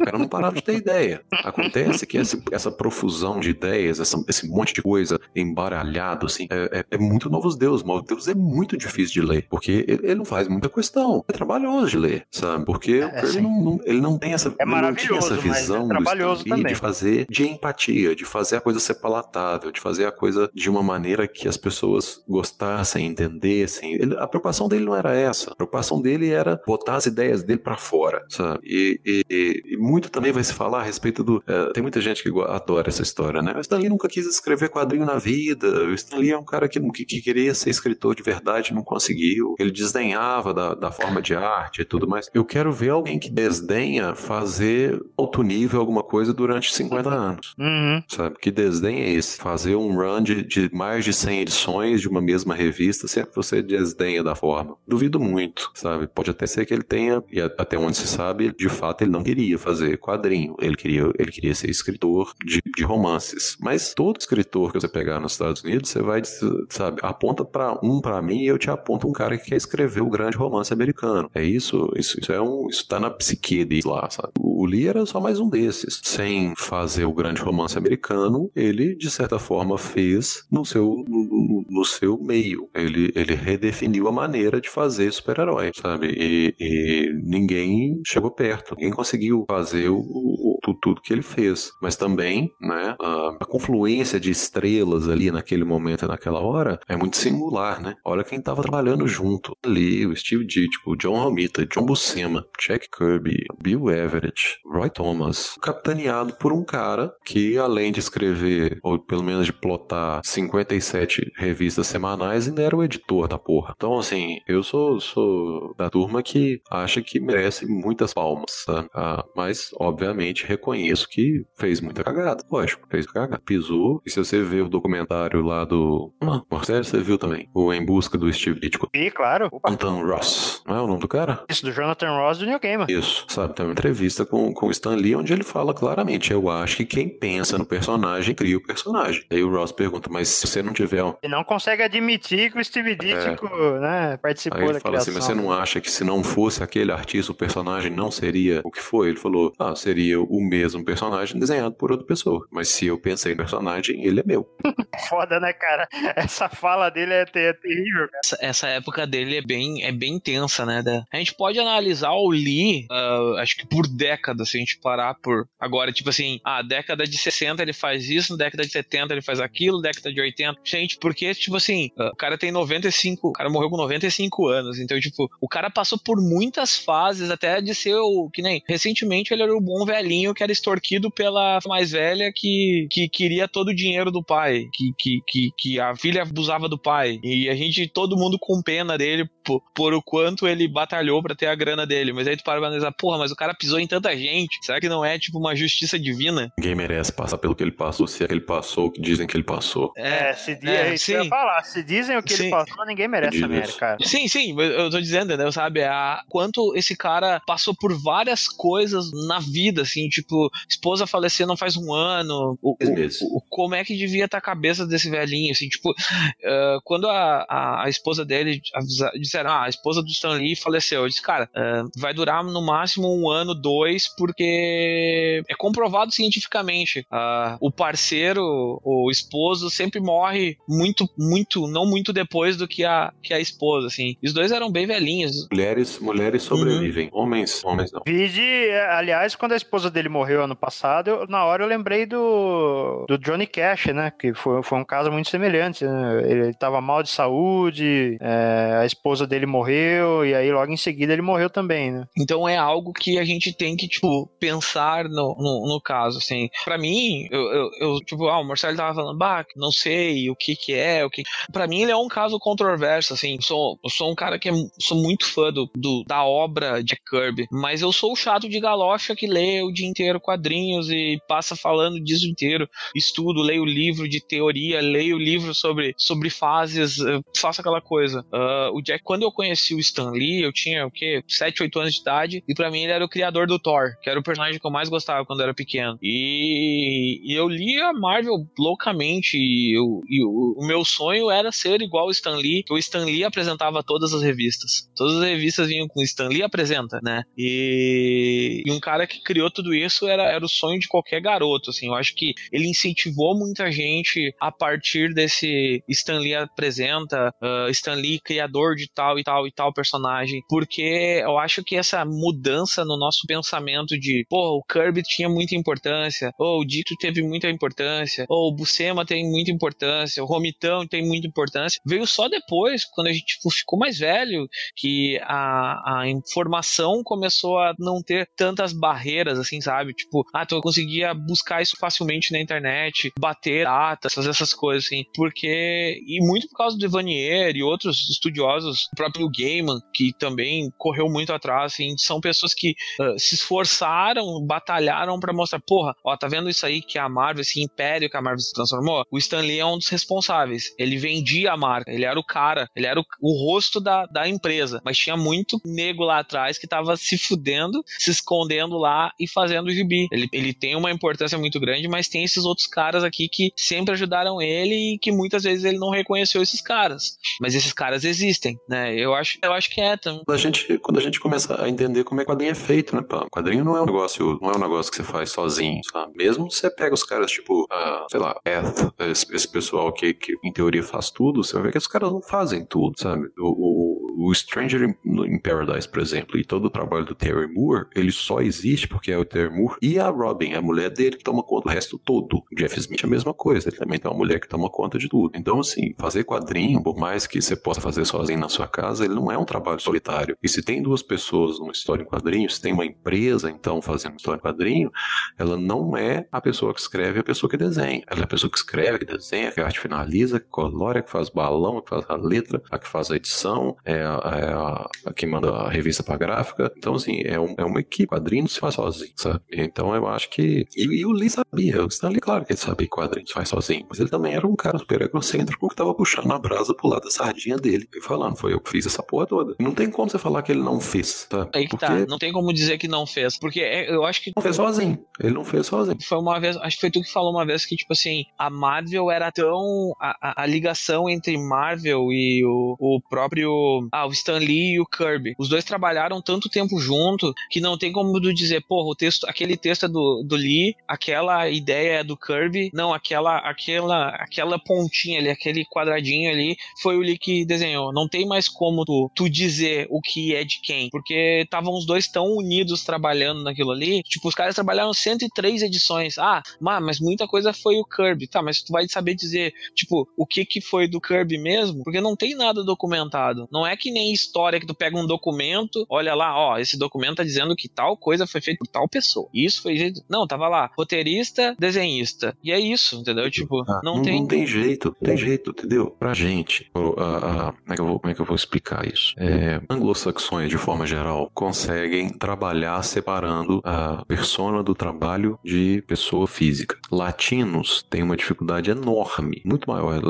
[0.00, 1.22] o cara não parava de ter ideia.
[1.44, 6.80] Acontece que essa, essa profusão de ideias, essa- esse monte de coisa embaralhado, assim, é,
[6.80, 7.82] é- é muito Novos Deus.
[7.84, 11.24] Novos Deus é muito difícil de ler, porque ele, ele não faz muita questão.
[11.28, 12.64] É trabalhoso de ler, sabe?
[12.64, 13.40] Porque Kirby sim.
[13.40, 17.26] não, não- ele não tem essa, É ele essa maravilhoso, mas é visão de fazer
[17.30, 21.26] de empatia, de fazer a coisa ser palatável, de fazer a coisa de uma maneira
[21.26, 23.94] que as pessoas gostassem, entendessem.
[23.94, 25.50] Ele- a preocupação dele não era essa.
[25.52, 28.60] A preocupação dele era botar as ideias dele pra fora, sabe?
[28.64, 31.42] E, e- e- muito também vai se falar a respeito do.
[31.46, 33.54] eh, tem muita gente que adora essa história, né?
[33.56, 35.68] O Stan Lee nunca quis escrever quadrinho na vida.
[35.84, 38.82] O Stan Lee é um cara que, que- que queria ser escritor de verdade, não
[38.82, 39.54] conseguiu.
[39.58, 42.28] Ele desdenhava da, da forma de arte e tudo mais.
[42.34, 48.02] Eu quero ver alguém que desdenha fazer alto nível alguma coisa durante 50 anos Uhum.
[48.08, 48.36] sabe?
[48.40, 49.38] Que desdém é esse?
[49.38, 53.36] Fazer um run de, de mais de 100 edições de uma mesma revista, sempre que
[53.36, 54.76] você desdenha da forma.
[54.86, 56.06] Duvido muito, sabe?
[56.06, 59.22] Pode até ser que ele tenha, e até onde se sabe, de fato ele não
[59.22, 60.54] queria fazer quadrinho.
[60.60, 63.56] Ele queria, ele queria ser escritor de, de romances.
[63.60, 66.22] Mas todo escritor que você pegar nos Estados Unidos, você vai,
[66.68, 67.00] sabe?
[67.02, 70.10] Aponta pra um pra mim e eu te aponto um cara que quer escrever o
[70.10, 71.30] grande romance americano.
[71.34, 74.32] É isso, isso, isso é um, isso tá na psique deles lá, sabe?
[74.38, 76.00] O Lee era só mais um desses.
[76.02, 81.84] Sem fazer o grande romance americano, ele, de certa forma, fez no seu, no- no
[81.84, 82.68] seu meio.
[82.74, 86.08] Ele, ele redefiniu a maneira de fazer super-herói, sabe?
[86.16, 88.74] E, e ninguém chegou perto.
[88.76, 91.72] Ninguém conseguiu fazer o, o- tu- tudo que ele fez.
[91.80, 96.96] Mas também, né, a, a confluência de estrelas ali naquele momento e naquela hora é
[96.96, 97.94] muito singular, né?
[98.04, 102.88] Olha quem tava trabalhando junto ali, o Steve Ditko, o John Romita, John Buscema, Jack
[102.90, 109.22] Kirby, Bill Everett, Roy Thomas, capitaneado por um cara que, além de escrever, ou pelo
[109.22, 113.74] menos de plotar 57 revistas semanais, ainda era o editor da porra.
[113.76, 118.88] Então, assim, eu sou, sou da turma que acha que merece muitas palmas, sabe?
[118.94, 122.44] Ah, mas, obviamente, reconheço que fez muita cagada.
[122.50, 123.40] Lógico, fez cagada.
[123.44, 124.00] Pisou.
[124.06, 126.12] E se você vê o documentário lá do.
[126.22, 127.48] Ah, Marcelo, você viu também.
[127.54, 128.88] O Em Busca do Steve Ditko.
[128.94, 129.48] E, claro.
[129.52, 129.70] Opa.
[129.70, 130.62] Anton Ross.
[130.66, 131.44] Não é o nome do cara?
[131.48, 132.86] Isso, do Jonathan Ross do New Gamer.
[132.90, 133.54] Isso, sabe?
[133.54, 136.84] Tem uma entrevista com, com o Stan Lee onde ele fala claramente: Eu acho que
[136.84, 139.24] quem pensa no personagem cria o personagem.
[139.30, 141.02] Aí o Ross pergunta: Mas se você não tiver.
[141.04, 143.48] um- E não consegue admitir que o Steve Ditko,
[143.80, 145.34] né, participou Aí ele da fala assim: criação.
[145.36, 148.70] Mas você não acha que se não fosse aquele artista, o personagem não seria o
[148.70, 149.08] que foi?
[149.08, 152.46] Ele falou: Ah, seria o mesmo personagem desenhado por outra pessoa.
[152.50, 154.46] Mas se eu pensei no personagem, ele é meu.
[155.08, 155.88] Foda, né, cara?
[156.16, 158.20] Essa fala dele é, ter- é terrível, cara.
[158.24, 160.82] Essa, essa época dele é bem, é bem intensa, né?
[160.82, 164.78] da- A gente pode analisar o Lee, ah, acho que por décadas, se a gente
[164.80, 165.46] parar por.
[165.58, 169.22] Agora, tipo assim, a década de 60 ele faz isso, na década de 70 ele
[169.22, 170.60] faz aquilo, década de 80.
[170.64, 173.28] Gente, porque, tipo assim, ah, o cara tem 95.
[173.28, 174.78] O cara morreu com 95 anos.
[174.78, 176.92] Então, tipo, o cara passou por muitas fases,
[177.30, 178.28] até de ser o.
[178.32, 178.62] Que nem.
[178.68, 183.48] Recentemente ele era o bom velhinho que era extorquido pela mais velha que, que queria
[183.48, 184.66] todo o dinheiro do pai.
[184.72, 187.18] Que, que, que, que a filha abusava do pai.
[187.22, 191.34] E a gente, todo mundo com pena dele por, por o quanto ele batalhou para
[191.34, 192.12] ter a grana dele.
[192.12, 194.58] Mas aí tu para pra analisar, porra, mas o cara pisou em tanta gente.
[194.62, 196.52] Será que não é tipo uma justiça divina?
[196.58, 199.26] Ninguém merece passar pelo que ele passou, se é que ele passou, o que dizem
[199.26, 199.92] que ele passou.
[199.96, 201.28] É, se, é, isso sim.
[201.28, 201.62] falar.
[201.64, 202.44] se dizem o que sim.
[202.44, 203.96] ele passou, ninguém merece a merda, cara.
[204.02, 205.50] Sim, sim, eu tô dizendo, entendeu?
[205.52, 205.82] Sabe?
[205.82, 211.56] A, quanto esse cara passou por várias coisas na vida, assim, tipo, esposa faleceu não
[211.56, 212.58] faz um ano.
[212.62, 215.90] O, o, o como é que devia estar tá a cabeça desse velhinho, assim, tipo,
[215.90, 220.54] uh, quando a, a, a, esposa dele avisa, disseram, ah, a esposa do Stan Lee
[220.54, 226.12] faleceu, eu disse, cara, uh, vai durar no máximo um ano, dois, porque é comprovado
[226.12, 227.00] cientificamente.
[227.10, 233.12] Uh, o parceiro, o esposo, sempre morre muito, muito, não muito depois do que a,
[233.22, 234.16] que a esposa, assim.
[234.22, 235.48] Os dois eram bem velhinhos.
[235.50, 237.22] Mulheres, mulheres sobrevivem, uhum.
[237.22, 238.02] homens, homens não.
[238.06, 243.06] Vide, aliás, quando a esposa dele morreu ano passado, eu, na hora eu lembrei do,
[243.08, 244.10] do Johnny Cash, né?
[244.10, 245.84] Que foi, foi um caso muito semelhante.
[245.84, 246.30] Né?
[246.30, 251.12] Ele estava mal de saúde, é, a esposa dele morreu, e aí logo em seguida
[251.12, 252.06] ele morreu também, né?
[252.16, 256.48] Então é algo que a gente tem que, tipo, pensar no, no, no caso, assim.
[256.64, 260.36] Pra mim, eu, eu, eu, tipo, ah, o Marcelo tava falando, bah, não sei o
[260.36, 261.22] que que é, o que...
[261.52, 263.36] Pra mim ele é um caso controverso, assim.
[263.36, 266.82] Eu sou, eu sou um cara que é, sou muito fã do, do, da obra
[266.82, 270.90] de Kirby, mas eu sou o chato de galocha que lê o dia inteiro quadrinhos
[270.90, 276.98] e passa falando disso inteiro, estudo, leio livro de teoria, leio livro sobre, sobre fases,
[277.00, 278.24] eh, faço aquela coisa.
[278.32, 281.22] Uh, o Jack, quando eu conheci o Stan Lee, eu tinha o quê?
[281.28, 284.08] 7, 8 anos de idade, e para mim ele era o criador do Thor, que
[284.08, 285.98] era o personagem que eu mais gostava quando eu era pequeno.
[286.00, 291.52] E, e eu li a Marvel loucamente, e, eu, e o, o, meu sonho era
[291.52, 294.90] ser igual o Stan Lee, que o Stan Lee apresentava todas as revistas.
[294.96, 297.22] Todas as revistas vinham com o Stan Lee apresenta, né?
[297.36, 301.68] E, e um cara que criou tudo isso era, era o sonho de qualquer garoto,
[301.68, 301.88] assim.
[301.88, 307.92] Eu acho que ele incentivou muita gente a partir desse Stan Lee apresenta, uh, Stan
[307.92, 312.84] Lee criador de tal e tal e tal personagem, porque eu acho que essa mudança
[312.84, 317.48] no nosso pensamento de, pô, o Kirby tinha muita importância, ou o Dito teve muita
[317.48, 322.84] importância, ou o Buscema tem muita importância, o Romitão tem muita importância, veio só depois,
[322.84, 328.28] quando a gente tipo, ficou mais velho, que a, a informação começou a não ter
[328.36, 329.92] tantas barreiras, assim, sabe?
[329.94, 335.04] Tipo, ah, tu conseguia buscar isso facilmente na internet, bater datas, fazer essas coisas, assim,
[335.14, 340.70] porque, e muito por causa do Evanier e outros estudiosos, o próprio Gaiman, que também
[340.76, 346.16] correu muito atrás, assim, são pessoas que uh, se esforçaram, batalharam para mostrar, porra, ó,
[346.16, 349.04] tá vendo isso aí que a Marvel, esse império que a Marvel se transformou?
[349.10, 350.74] O Stan Lee é um dos responsáveis.
[350.78, 354.28] Ele vendia a marca, ele era o cara, ele era o, o rosto da, da
[354.28, 359.26] empresa, mas tinha muito nego lá atrás que tava se fudendo, se escondendo lá e
[359.26, 360.06] fazendo o gibi.
[360.12, 363.94] Ele, ele tem uma importância muito grande, mas tem esses outros caras aqui que sempre
[363.94, 367.16] ajudaram ele e que muitas vezes ele não reconheceu esses caras.
[367.40, 368.81] Mas esses caras existem, né?
[368.90, 369.96] Eu acho, eu acho que é.
[369.96, 370.22] Também.
[370.24, 372.54] Quando a gente, quando a gente começa a entender como é que o quadrinho é
[372.54, 373.24] feito, né, pá?
[373.24, 376.12] O quadrinho não é um negócio, não é um negócio que você faz sozinho, sabe?
[376.16, 380.34] Mesmo você pega os caras, tipo, uh, sei lá, Eth, esse, esse, pessoal que, que
[380.42, 383.28] em teoria faz tudo, você vai ver que os caras não fazem tudo, sabe?
[383.38, 387.86] O, o, o Stranger in, Paradise, por exemplo, e todo o trabalho do Terry Moore,
[387.94, 391.24] ele só existe porque é o Terry Moore e a Robin, a mulher dele, que
[391.24, 392.38] toma conta do resto todo.
[392.38, 394.98] O Jeff Smith é a mesma coisa, ele também tem uma mulher que toma conta
[394.98, 395.32] de tudo.
[395.34, 399.14] Então, assim, fazer quadrinho, por mais que você possa fazer sozinho na sua casa, ele
[399.14, 400.36] não é um trabalho solitário.
[400.42, 404.16] E se tem duas pessoas numa história em quadrinho, se tem uma empresa, então, fazendo
[404.16, 404.90] história em quadrinho,
[405.38, 408.02] ela não é a pessoa que escreve a pessoa que desenha.
[408.06, 411.28] Ela é a pessoa que escreve, que desenha, que arte finaliza, que colore, que faz
[411.28, 415.12] balão, que faz a letra, a que faz a edição, é a, é a, a
[415.12, 416.72] que manda a revista pra gráfica.
[416.76, 418.06] Então, assim, é, um, é uma equipe.
[418.06, 419.40] Quadrinho não se faz sozinho, sabe?
[419.50, 420.66] Então, eu acho que.
[420.76, 423.48] E, e o Lee sabia, o Stanley, claro que ele sabia que quadrinho se faz
[423.48, 426.88] sozinho, mas ele também era um cara super egocêntrico que tava puxando a brasa pro
[426.88, 429.54] lado da sardinha dele e falando, foi eu que fiz essa porra toda.
[429.58, 431.48] Não tem como você falar que ele não fez, tá?
[431.54, 432.02] Aí que tá, porque...
[432.02, 434.32] tá, não tem como dizer que não fez, porque é, eu acho que.
[434.34, 435.96] Não fez sozinho, ele não fez sozinho.
[436.02, 438.50] Foi uma vez, acho que foi tu que falou uma vez que, tipo assim, a
[438.50, 439.94] Marvel era tão.
[440.00, 443.88] A, a, a ligação entre Marvel e o, o próprio.
[443.92, 445.34] Ah, o Stan Lee e o Kirby.
[445.38, 449.26] Os dois trabalharam tanto tempo junto que não tem como tu dizer, porra, o texto,
[449.28, 454.58] aquele texto é do, do Lee, aquela ideia é do Kirby, não, aquela, aquela, aquela
[454.58, 457.92] pontinha ali, aquele quadradinho ali, foi o Lee que desenhou.
[457.92, 461.86] Não tem mais como tu, tu dizer o que é de quem, porque estavam os
[461.86, 464.02] dois tão unidos trabalhando naquilo ali.
[464.02, 466.18] Tipo, os caras trabalharam 103 edições.
[466.18, 468.26] Ah, mas muita coisa foi o Kirby.
[468.26, 471.82] Tá, mas tu vai saber dizer, tipo, o que que foi do Kirby mesmo?
[471.84, 473.48] Porque não tem nada documentado.
[473.50, 477.16] Não é que nem história que tu pega um documento, olha lá, ó, esse documento
[477.16, 479.28] tá dizendo que tal coisa foi feita por tal pessoa.
[479.34, 480.00] Isso foi jeito.
[480.08, 482.36] Não, tava lá, roteirista, desenhista.
[482.44, 483.28] E é isso, entendeu?
[483.30, 484.20] Tipo, Ah, não, tem.
[484.20, 485.90] Não tem jeito, não tem jeito, entendeu?
[485.98, 488.36] Pra gente, o- a- a- como, é que eu vou, como é que eu vou
[488.36, 489.14] explicar isso?
[489.18, 496.76] É, anglo-saxões, de forma geral, conseguem trabalhar separando a persona do trabalho de pessoa física.
[496.90, 500.00] Latinos têm uma dificuldade enorme, muito maior.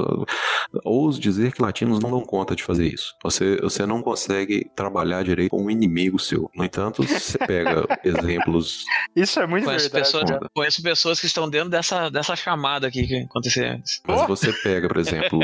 [0.85, 3.15] Ouso dizer que latinos não dão conta de fazer isso.
[3.23, 6.51] Você, você não consegue trabalhar direito com um inimigo seu.
[6.55, 10.13] No entanto, você pega exemplos Isso é muito Conheço verdade.
[10.13, 13.79] pessoas, conheço pessoas que estão dentro dessa, dessa chamada aqui que aconteceu.
[14.07, 15.39] Mas você pega, por exemplo,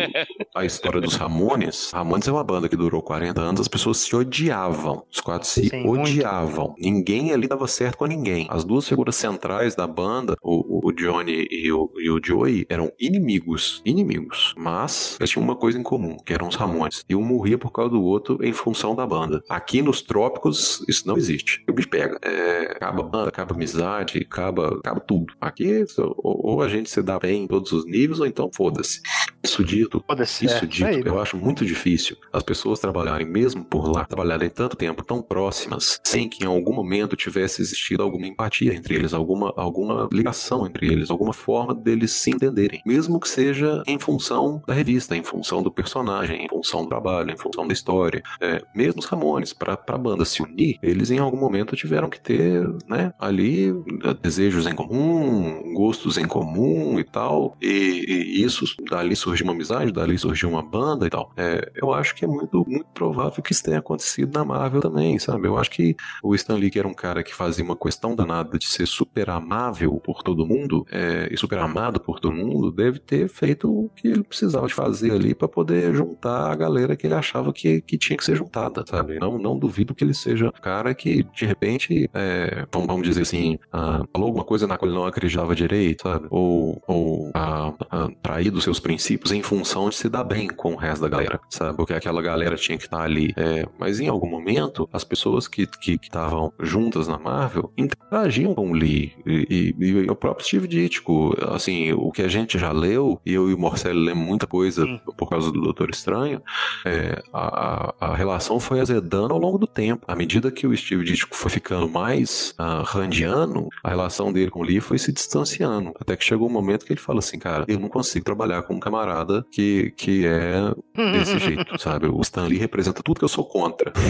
[0.55, 1.91] a história dos Ramones.
[1.93, 5.05] Ramones é uma banda que durou 40 anos, as pessoas se odiavam.
[5.13, 6.03] Os quatro se Sim, muito.
[6.03, 6.75] odiavam.
[6.79, 8.47] Ninguém ali dava certo com ninguém.
[8.51, 12.91] As duas figuras centrais da banda, o, o Johnny e o, e o Joey, eram
[12.99, 13.83] inimigos.
[13.85, 14.55] Inimigos.
[14.57, 17.05] Mas eles tinham uma coisa em comum, que eram os Ramones.
[17.09, 19.43] E um morria por causa do outro em função da banda.
[19.49, 21.65] Aqui nos trópicos, isso não existe.
[21.69, 22.19] O bicho pega.
[22.23, 25.35] É, acaba a banda, acaba a amizade, acaba, acaba tudo.
[25.41, 29.01] Aqui, ou, ou a gente se dá bem em todos os níveis, ou então foda-se.
[29.43, 30.47] Isso dito, Foda-se.
[30.47, 31.03] isso é, dito, aí.
[31.05, 36.01] eu acho muito difícil as pessoas trabalharem mesmo por lá, trabalharem tanto tempo, tão próximas,
[36.05, 40.78] sem que em algum momento tivesse existido alguma empatia entre eles, alguma, alguma ligação entre
[40.87, 45.63] eles, alguma forma deles se entenderem, mesmo que seja em função da revista, em função
[45.63, 48.23] do personagem, em função do trabalho, em função da história.
[48.41, 52.21] É, mesmo os Ramones, para a banda se unir, eles em algum momento tiveram que
[52.21, 58.65] ter, né, ali eh, desejos em comum, gostos em comum e tal, e, e isso
[58.89, 61.33] dali surgiu uma amizade, dali surgiu uma banda e tal.
[61.37, 65.19] É, eu acho que é muito, muito provável que isso tenha acontecido na Marvel também,
[65.19, 65.47] sabe?
[65.47, 68.59] Eu acho que o Stan Lee, que era um cara que fazia uma questão danada
[68.59, 70.58] de ser super amável por todo mundo
[70.91, 74.75] é, e super amado por todo mundo, deve ter feito o que ele precisava de
[74.75, 78.37] fazer ali para poder juntar a galera que ele achava que, que tinha que ser
[78.37, 79.19] juntada, sabe?
[79.19, 83.59] Não, não duvido que ele seja um cara que, de repente, é, vamos, dizer assim,
[83.73, 86.27] ah, falou alguma coisa na qual ele não acreditava direito, sabe?
[86.31, 90.77] Ou, ou ah, ah, traído seus princípios em função de se dar bem com o
[90.77, 91.77] resto da galera, sabe?
[91.77, 93.33] Porque aquela galera tinha que estar ali.
[93.37, 98.71] É, mas em algum momento, as pessoas que que estavam juntas na Marvel interagiam com
[98.71, 99.13] o Lee.
[99.27, 103.35] E, e- e o próprio Steve Ditko, assim, o que a gente já leu, e
[103.35, 104.99] eu e o Morcelli lemos muita coisa Sim.
[105.17, 106.41] por causa do Doutor Estranho,
[106.87, 110.05] é, a, a- relação foi azedando ao longo do tempo.
[110.09, 114.61] À medida que o Steve Ditko foi ficando mais ah, randiano, a relação dele com
[114.61, 115.93] o Lee foi se distanciando.
[116.01, 118.75] Até que chegou um momento que ele fala assim, cara, eu não consigo trabalhar com
[118.75, 120.73] um camarada que, que é
[121.13, 122.07] desse jeito, sabe?
[122.07, 123.93] O Stan Lee representa tudo que eu sou contra.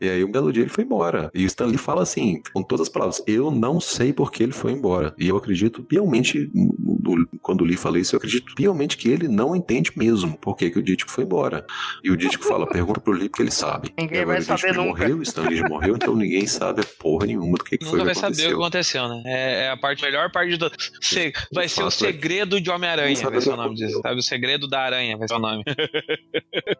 [0.00, 1.28] E aí um belo dia ele foi embora.
[1.34, 4.44] E o Stan Lee fala assim, com todas as palavras, eu não sei por que
[4.44, 5.12] ele foi embora.
[5.18, 9.08] E eu acredito piamente, no- no- quando o Lee fala isso, eu acredito piamente que
[9.08, 11.64] ele não entende mesmo por que, que o Dítico foi embora.
[12.04, 13.92] E o Dítico fala, pergunta pro Lee porque ele sabe.
[13.98, 14.88] Ninguém agora vai saber nunca.
[14.88, 17.98] morreu, o Stan Lee já morreu, então ninguém sabe porra nenhuma do que, que foi
[17.98, 19.02] Nunca que vai saber o que aconteceu.
[19.04, 19.22] aconteceu, né?
[19.26, 20.70] É, é a parte, melhor parte do.
[21.00, 24.00] se- vai ser o é- segredo de Homem-Aranha, vai ser o o nome disso.
[24.02, 25.62] Sabe, o segredo da aranha, vai ser o nome.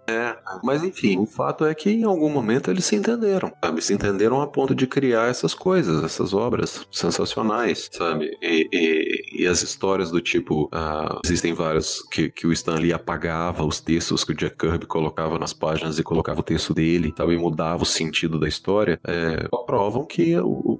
[0.08, 3.82] É, mas enfim, o fato é que em algum momento eles se entenderam, sabe?
[3.82, 8.30] Se entenderam a ponto de criar essas coisas, essas obras sensacionais, sabe?
[8.42, 12.92] E, e- e as histórias do tipo, ah, existem várias que, que o Stan Lee
[12.92, 17.12] apagava os textos que o Jack Kirby colocava nas páginas e colocava o texto dele,
[17.16, 17.34] sabe?
[17.34, 20.34] E mudava o sentido da história, é, provam que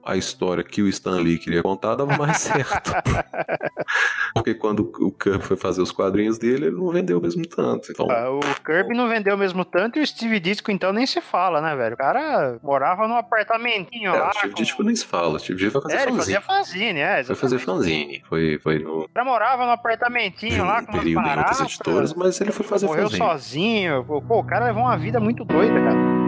[0.05, 2.91] a história que o Stan Lee queria contar dava mais certo.
[4.35, 7.91] Porque quando o Kirby foi fazer os quadrinhos dele, ele não vendeu mesmo tanto.
[7.91, 11.21] Então, Ah, O Kirby não vendeu mesmo tanto e o Steve Ditko então nem se
[11.21, 11.95] fala, né, velho?
[11.95, 14.29] O cara morava num apartamentinho É, lá.
[14.31, 15.37] o Steve com- Ditko nem se fala.
[15.37, 16.19] O Steve Ditko vai fazer É, ele fanzine.
[16.37, 17.09] fazia fanzine, é.
[17.25, 17.65] Fazer exatamente.
[17.79, 18.23] Fanzine.
[18.29, 21.61] Foi, foi no cara morava num apartamentinho lá com umas período em outras baratas.
[21.61, 23.25] editoras, mas ele foi fazer Morreu fanzine.
[23.27, 24.05] sozinho.
[24.05, 26.28] Pô, o cara levou uma vida muito doida, cara.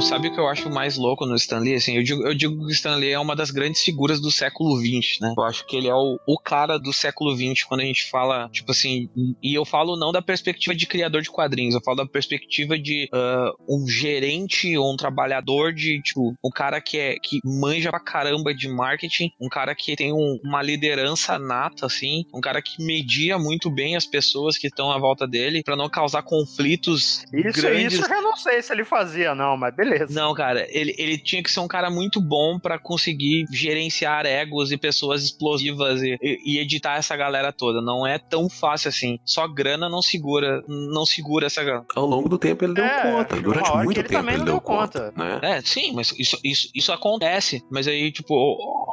[0.00, 1.74] Sabe o que eu acho mais louco no Stan Lee?
[1.74, 4.30] Assim, eu digo, eu digo que o Stan Lee é uma das grandes figuras do
[4.30, 5.34] século XX, né?
[5.36, 8.48] Eu acho que ele é o, o cara do século XX quando a gente fala,
[8.50, 9.08] tipo assim,
[9.42, 13.08] e eu falo não da perspectiva de criador de quadrinhos, eu falo da perspectiva de
[13.12, 17.98] ah, um gerente ou um trabalhador de, tipo, um cara que é que manja pra
[18.00, 22.82] caramba de marketing, um cara que tem um- uma liderança nata, assim, um cara que
[22.84, 27.60] media muito bem as pessoas que estão à volta dele pra não causar conflitos Isso,
[27.60, 29.85] grandes isso eu já não sei se ele fazia, não, mas beleza.
[29.88, 30.20] Beleza.
[30.20, 34.72] Não, cara, ele, ele tinha que ser um cara muito bom para conseguir gerenciar egos
[34.72, 37.80] e pessoas explosivas e, e, editar essa galera toda.
[37.80, 39.18] Não é tão fácil assim.
[39.24, 41.84] Só grana não segura, não segura essa grana.
[41.94, 43.36] Ao longo do tempo ele deu é, conta.
[43.40, 45.12] Durante muito ele tempo ele deu conta.
[45.12, 45.12] conta.
[45.16, 45.40] Né?
[45.42, 47.62] É, sim, mas isso, isso, isso acontece.
[47.70, 48.34] Mas aí, tipo,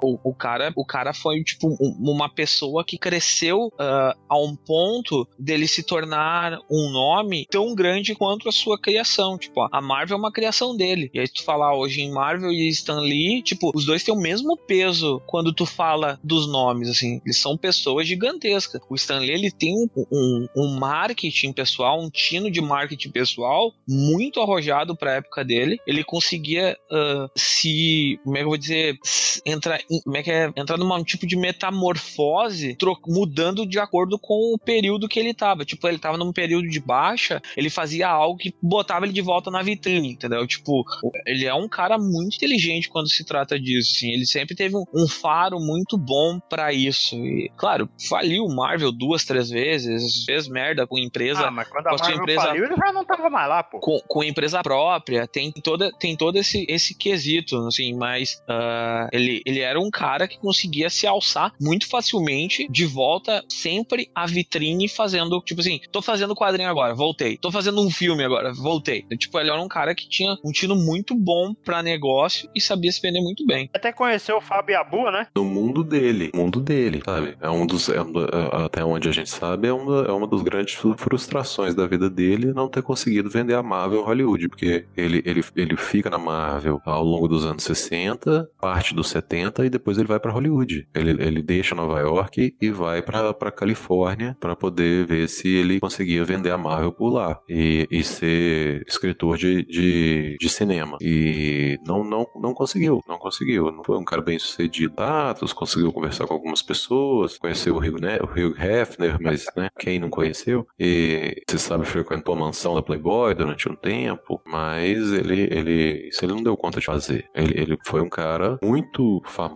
[0.04, 5.28] o, o, cara, o cara foi, tipo, uma pessoa que cresceu uh, a um ponto
[5.40, 9.38] dele se tornar um nome tão grande quanto a sua criação.
[9.38, 11.10] Tipo, a Marvel é uma criação dele.
[11.14, 14.20] E aí tu falar hoje em Marvel e Stan Lee, tipo, os dois têm o
[14.20, 17.22] mesmo peso quando tu fala dos nomes, assim.
[17.26, 18.82] Eles são pessoas gigantescas.
[18.90, 23.74] O Stan Lee, ele tem um, um, um marketing pessoal, um tino de marketing pessoal
[23.88, 25.80] muito arrojado pra época dele.
[25.88, 28.98] Ele conseguia uh, se, como é que eu vou dizer,
[29.46, 32.78] entrar, como é que é, entrar num tipo de metamorfose,
[33.08, 35.66] mudando de acordo com o período que ele tava.
[35.66, 39.52] Tipo, ele tava num período de baixa, ele fazia algo que botava ele de volta
[39.52, 40.46] na vitrine, entendeu?
[40.48, 40.84] Tipo,
[41.26, 44.12] ele é um cara muito inteligente quando se trata disso, assim.
[44.12, 47.16] Ele sempre teve um, um faro muito bom para isso.
[47.16, 51.48] E, claro, faliu Marvel duas, três vezes, fez merda com empresa.
[51.48, 53.80] Ah, mas quando a Marvel empresa, faliu, ele já não tava mais lá, pô.
[53.80, 59.42] Com, com empresa própria, tem toda, tem todo esse, esse quesito, assim, mas uh, ele,
[59.46, 64.88] ele era um cara que conseguia se alçar muito facilmente de volta sempre à vitrine
[64.88, 67.38] fazendo, tipo assim, tô fazendo quadrinho agora, voltei.
[67.38, 69.04] Tô fazendo um filme agora, voltei.
[69.18, 72.92] Tipo, ele era um cara que tinha um tino muito bom para negócio e sabia
[72.92, 73.70] se vender muito bem.
[73.74, 75.28] Até conheceu o Fábio Abu, né?
[75.36, 77.36] No mundo dele, mundo dele, sabe?
[77.42, 80.42] É um dos, é, é, até onde a gente sabe, é uma, é uma das
[80.42, 85.44] grandes frustrações da vida dele não ter conseguido vender a Marvel Hollywood, porque ele, ele,
[85.56, 90.08] ele fica na Marvel ao longo dos anos 60, parte dos 70 e depois ele
[90.08, 90.88] vai para Hollywood.
[90.94, 96.24] Ele, ele deixa Nova York e vai para Califórnia para poder ver se ele conseguia
[96.26, 100.98] vender a Marvel por lá e, e ser escritor de, de, de cinema.
[101.02, 103.72] E não, não, não conseguiu, não conseguiu.
[103.72, 104.94] Não foi um cara bem sucedido.
[104.98, 109.70] Ah, conseguiu conversar com algumas pessoas, conheceu o Hugh, né, o Hugh Hefner, mas né,
[109.80, 110.68] quem não conheceu?
[110.80, 116.24] E você sabe, frequentou a mansão da Playboy durante um tempo, mas ele, ele, isso
[116.26, 117.26] ele não deu conta de fazer.
[117.34, 119.53] Ele, ele foi um cara muito famoso,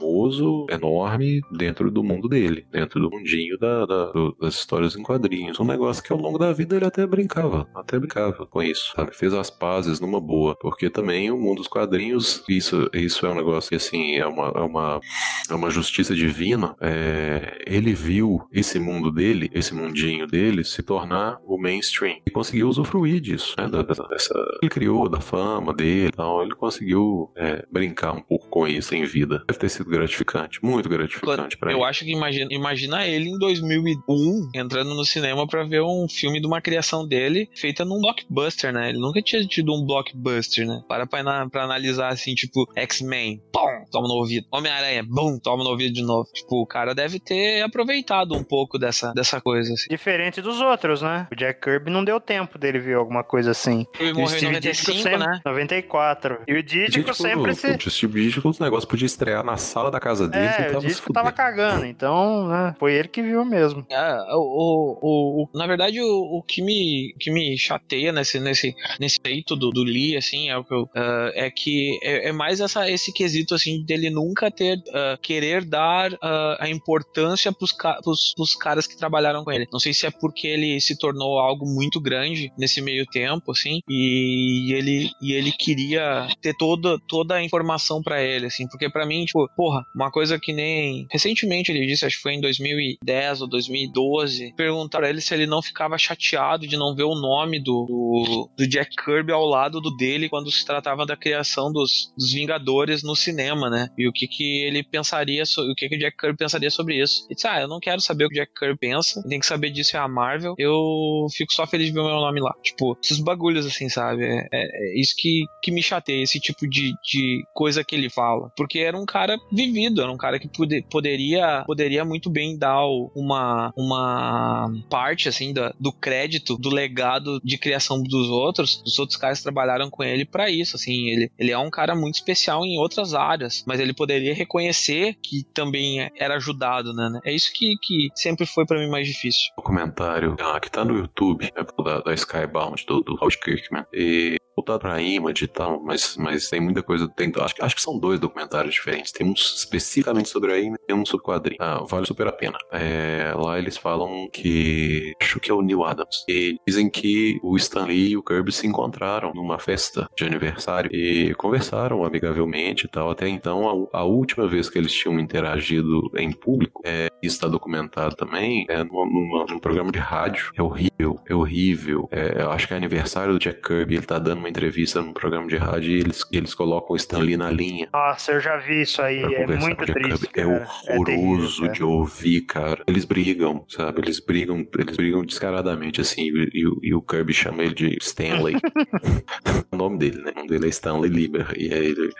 [0.70, 5.60] enorme, dentro do mundo dele, dentro do mundinho da, da, das histórias em quadrinhos.
[5.60, 9.16] Um negócio que ao longo da vida ele até brincava, até brincava com isso, sabe?
[9.16, 13.36] Fez as pazes numa boa, porque também o mundo dos quadrinhos, isso, isso é um
[13.36, 15.02] negócio que, assim, é uma, é uma,
[15.50, 16.76] é uma justiça divina.
[16.80, 22.70] É, ele viu esse mundo dele, esse mundinho dele, se tornar o mainstream e conseguiu
[22.70, 23.68] usufruir disso, né?
[23.68, 28.68] Da, dessa, ele criou da fama dele, então ele conseguiu é, brincar um pouco com
[28.68, 29.44] isso em vida.
[29.48, 31.80] Deve ter sido gratificante, muito gratificante para ele.
[31.80, 36.39] Eu acho que imagina, imagina ele em 2001 entrando no cinema para ver um filme
[36.39, 38.89] de uma criação dele feita num blockbuster, né?
[38.89, 40.82] Ele nunca tinha tido um blockbuster, né?
[40.88, 44.45] Para pra, pra analisar assim, tipo, X-Men, pum, toma no ouvido.
[44.52, 46.30] Homem-Aranha, bum, toma no ouvido de novo.
[46.34, 49.88] Tipo, o cara deve ter aproveitado um pouco dessa, dessa coisa, assim.
[49.89, 51.28] Diferente dos outros, né?
[51.32, 53.86] O Jack Kirby não deu tempo dele ver alguma coisa assim.
[54.00, 55.39] Ele morreu em 95, sempre, né?
[55.45, 56.39] 94.
[56.47, 57.71] E o Dítico sempre se...
[57.71, 60.46] O Steve Dítico, o negócio podia estrear na sala da casa dele.
[60.46, 62.76] É, o Dítico tava cagando, então, né?
[62.80, 63.86] Foi ele que viu mesmo.
[63.90, 68.76] É, o, o, o, na verdade, o, o que me, que me chateia nesse, nesse,
[69.00, 72.32] nesse feito do, do Lee, assim, é o que eu, uh, é que é, é,
[72.32, 77.72] mais essa, esse quesito, assim, dele nunca ter, uh, querer dar uh, a importância pros,
[78.04, 79.68] pros, pros caras que trabalharam com ele.
[79.72, 83.80] Não sei se é porque ele se tornou algo muito grande nesse meio tempo, assim,
[83.88, 89.06] e ele, e ele queria ter toda, toda a informação para ele, assim, porque para
[89.06, 93.42] mim, tipo, porra, uma coisa que nem recentemente ele disse, acho que foi em 2010
[93.42, 97.60] ou 2012, perguntaram pra ele se ele não ficava chateado de não ver o nome
[97.60, 102.14] do, do, do Jack Kirby ao lado do dele quando se tratava da criação dos,
[102.18, 103.90] dos Vingadores no cinema, né?
[103.98, 107.26] E o que que ele pensaria, o que que o Jack Kirby pensaria sobre isso.
[107.26, 109.46] Ele disse, ah, eu não quero saber o que o Jack Kirby pensa, tem que
[109.46, 112.54] saber disso é a Marvel, eu fico só feliz de ver o meu nome lá.
[112.64, 114.24] Tipo, esses bagulhos assim, sabe?
[114.24, 118.10] É, é, é isso que, que me chateia, esse tipo de, de coisa que ele
[118.10, 118.50] fala.
[118.56, 122.86] Porque era um cara vivido, era um cara que poder, poderia, poderia muito bem dar
[123.15, 129.17] uma, uma parte, assim, da, do crédito, do legado de criação dos outros, dos outros
[129.17, 131.10] caras trabalharam com ele para isso, assim.
[131.10, 135.43] Ele, ele é um cara muito especial em outras áreas, mas ele poderia reconhecer que
[135.54, 137.20] também era ajudado, né?
[137.26, 139.52] É isso que, que sempre foi para mim mais difícil.
[139.58, 143.86] O comentário ah, que tá no YouTube, é da, da Skybound, do, do Howard Kirkman,
[143.93, 147.08] e voltado pra Image e tal, mas, mas tem muita coisa.
[147.08, 149.12] Tem, acho, acho que são dois documentários diferentes.
[149.12, 151.58] Tem um especificamente sobre a Image e um sobre quadrinho.
[151.62, 152.58] Ah, vale super a pena.
[152.72, 155.13] É, lá eles falam que.
[155.22, 156.26] Acho que é o Neil Adams.
[156.28, 160.89] E dizem que o Stan Lee e o Kirby se encontraram numa festa de aniversário
[160.91, 163.12] e conversaram amigavelmente e tal.
[163.12, 167.48] Até então, a, a última vez que eles tinham interagido em público, é, isso está
[167.48, 170.52] documentado também, é numa, numa, num programa de rádio.
[170.56, 172.08] É horrível, é horrível.
[172.12, 175.14] É, eu acho que é aniversário do Jack Kirby, ele tá dando uma entrevista num
[175.14, 177.90] programa de rádio e eles, eles colocam o Stan Lee na linha.
[177.94, 180.30] Nossa, eu já vi isso aí, é muito triste.
[180.36, 182.84] É horroroso é de ouvir, cara.
[182.88, 184.02] Eles brigam, sabe?
[184.02, 188.56] Eles brigam, eles brigam descaradamente, assim, e, e, e o Kirby chama ele de Stanley.
[189.71, 190.32] o nome dele, né?
[190.32, 191.54] O nome dele é Stanley Lieber.
[191.58, 192.13] E aí ele.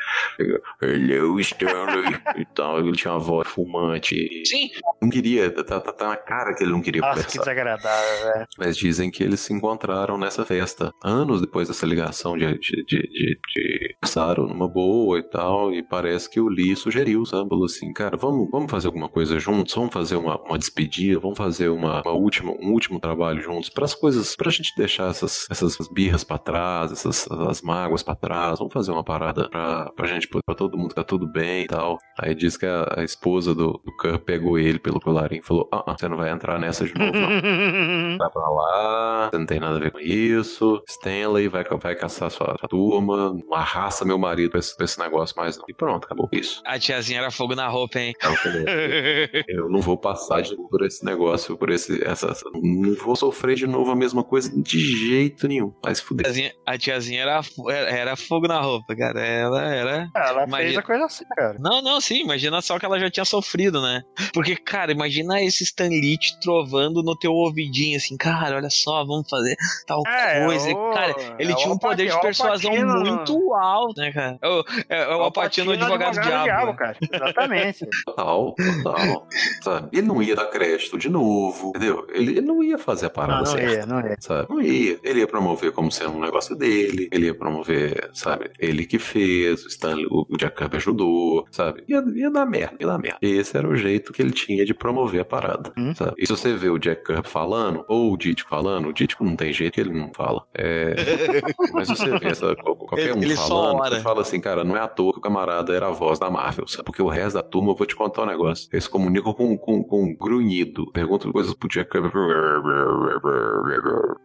[0.82, 2.16] Hello, Stanley.
[2.38, 2.80] e tal.
[2.80, 4.44] Ele tinha uma voz fumante.
[4.46, 4.70] Sim.
[5.02, 7.32] Não queria, tá, tá, tá, na cara que ele não queria Nossa, conversar.
[7.32, 8.48] que desagradável, velho.
[8.58, 10.92] Mas dizem que eles se encontraram nessa festa.
[11.04, 12.60] Anos depois dessa ligação de.
[12.60, 13.98] de, de, de, de
[14.38, 15.74] numa boa e tal.
[15.74, 17.50] E parece que o Lee sugeriu, sabe?
[17.50, 21.38] Falou assim, cara, vamos, vamos fazer alguma coisa juntos, vamos fazer uma, uma despedida, vamos
[21.38, 23.70] fazer uma, uma última, um último trabalho juntos.
[23.70, 28.16] Para as coisas, pra gente deixar essas, essas birras para trás, essas as mágoas para
[28.16, 31.68] trás, vamos fazer uma parada pra, pra gente, pra todo mundo tá tudo bem e
[31.68, 31.98] tal.
[32.20, 35.68] Aí diz que a, a esposa do, do Kurt pegou ele pelo colarinho e falou:
[35.72, 38.18] Ah, ah, você não vai entrar nessa de novo, não.
[38.18, 40.82] vai pra lá, você não tem nada a ver com isso.
[40.88, 44.98] Stanley vai, vai caçar sua, sua turma, não arrasta meu marido pra esse, pra esse
[45.00, 45.66] negócio mais não.
[45.68, 46.62] E pronto, acabou isso.
[46.66, 48.14] A tiazinha era fogo na roupa, hein?
[48.22, 48.36] Ela
[49.48, 52.04] eu não vou passar de novo por esse negócio, por esse.
[52.04, 55.74] Essa, essa- não vou sofrer de novo a mesma coisa de jeito nenhum.
[55.84, 56.26] Vai se A fuder.
[56.26, 59.26] tiazinha, a tiazinha era, era, era fogo na roupa, cara.
[59.26, 60.10] Ela era.
[60.16, 61.58] Ela fez Imagina- a coisa assim, cara.
[61.60, 64.02] Não, não, sim, imagina só que ela já tinha sofrido, né?
[64.34, 69.04] Porque, cara, imagina esse Stan Lee te trovando no teu ouvidinho, assim, cara, olha só,
[69.06, 69.56] vamos fazer
[69.86, 70.70] tal É, coisa.
[70.72, 74.38] o- cara, ele é tinha um poder de Alpatino- persuasão Alpatino- muito alto, né, cara?
[74.42, 76.74] É o, é, é o Alpatino advogado do diabo.
[76.76, 76.98] cara.
[77.02, 77.88] Exatamente.
[78.06, 79.28] Total, total.
[79.62, 79.90] sabe?
[79.98, 82.06] Ele não ia dar crédito de novo, entendeu?
[82.12, 83.74] Ele, ele não ia fazer a Não, parada não certa.
[83.74, 84.16] ia, não ia.
[84.20, 84.48] Sabe?
[84.50, 85.00] Não ia.
[85.04, 88.50] Ele ia promover como sendo um negócio dele, ele ia promover, sabe?
[88.60, 91.84] Ele que fez, o Stanley, o Jack Kirby ajudou, sabe?
[91.88, 93.18] Ia, ia dar merda, ia dar merda.
[93.22, 95.94] Esse era o jeito que ele tinha de promover a parada, Hum.
[95.96, 96.14] sabe?
[96.18, 99.36] E se você vê o Jack Kirby falando, ou o Dítico falando, o Dítico não
[99.36, 100.44] tem jeito que ele não fala.
[100.54, 100.96] É...
[101.74, 104.80] Mas você vê essa, qualquer um Ele- ele falando, você fala assim, cara, não é
[104.82, 106.84] à toa que o camarada era a voz da Marvel, sabe?
[106.84, 108.70] Porque o resto da turma, eu vou te contar um negócio.
[108.72, 110.92] Eles se comunicam com, com, com grunhido.
[110.92, 111.90] Perguntam coisas pro Jack.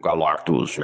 [0.03, 0.77] Galactus.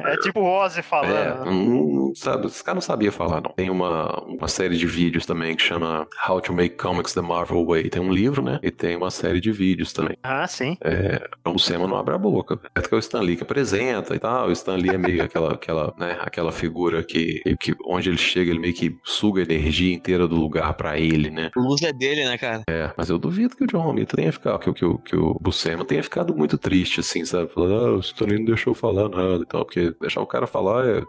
[0.00, 1.44] É tipo o Rose É, falando.
[1.44, 1.50] né?
[1.50, 3.52] não, sabe, esse cara não sabia falar, não.
[3.52, 7.64] Tem uma, uma série de vídeos também que chama How to Make Comics the Marvel
[7.66, 7.90] Way.
[7.90, 8.58] Tem um livro, né?
[8.62, 10.16] E tem uma série de vídeos também.
[10.22, 10.76] Ah, sim.
[10.82, 12.58] É, o Buscema não abre a boca.
[12.74, 14.48] É que é o Stan Lee que apresenta e tal.
[14.48, 18.50] O Stan Lee é meio aquela, aquela, né, aquela figura que, que onde ele chega,
[18.50, 21.50] ele meio que suga a energia inteira do lugar pra ele, né?
[21.56, 22.62] O luz é dele, né, cara?
[22.68, 25.16] É, mas eu duvido que o John Romita tenha ficado, que, o- que, o- que
[25.16, 27.48] o Buscema tenha ficado muito triste, assim, sabe?
[27.52, 30.26] Falando, ah, o Stan Lee não deixou eu falar nada e tal, porque deixar o
[30.26, 31.02] cara falar é.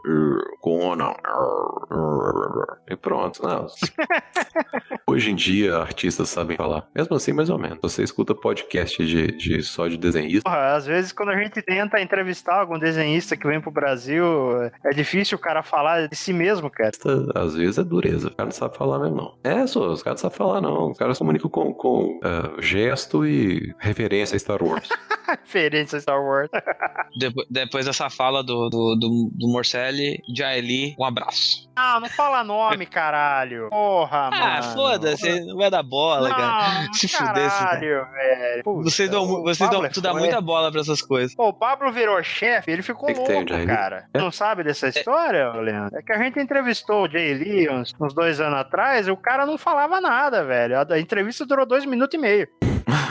[0.62, 1.14] Conan.
[2.90, 3.42] E pronto.
[3.42, 3.66] Não.
[5.08, 6.88] Hoje em dia, artistas sabem falar.
[6.96, 7.80] Mesmo assim, mais ou menos.
[7.82, 10.44] Você escuta podcast de, de só de desenhista.
[10.50, 14.24] Porra, às vezes quando a gente tenta entrevistar algum desenhista que vem pro Brasil,
[14.84, 16.92] é difícil o cara falar de si mesmo, cara.
[17.36, 18.28] Às vezes é dureza.
[18.28, 19.38] O cara não sabe falar mesmo, não.
[19.44, 20.92] É, só, os caras não sabem falar, não.
[20.92, 24.88] Os caras comunicam com, com ah, gesto e referência a Star Wars.
[25.28, 26.50] Referência a Star Wars.
[27.20, 31.68] Depo- depois dessa fala do, do, do, do Morcelli, Jaeli, um abraço.
[31.76, 33.70] Ah, não fala nome, caralho.
[33.70, 34.44] Porra, mano.
[34.44, 36.84] Ah, foda-se, não vai dar bola, cara.
[36.86, 38.64] Não, Se fuder, caralho, velho.
[38.64, 41.36] Puta, Vocês dão, vocês dão, Pablo é tu dá muita bola pra essas coisas.
[41.36, 43.14] Pô, o Pablo virou chefe, ele ficou Que
[43.46, 43.68] Jay Lee?
[43.68, 44.06] cara.
[44.14, 44.18] É?
[44.18, 45.98] Não sabe dessa história, ô, Leandro?
[45.98, 49.18] É que a gente entrevistou o Jay Lee uns, uns dois anos atrás e o
[49.18, 50.76] cara não falava nada, velho.
[50.80, 52.48] A, entrevista durou dois minutos e meio.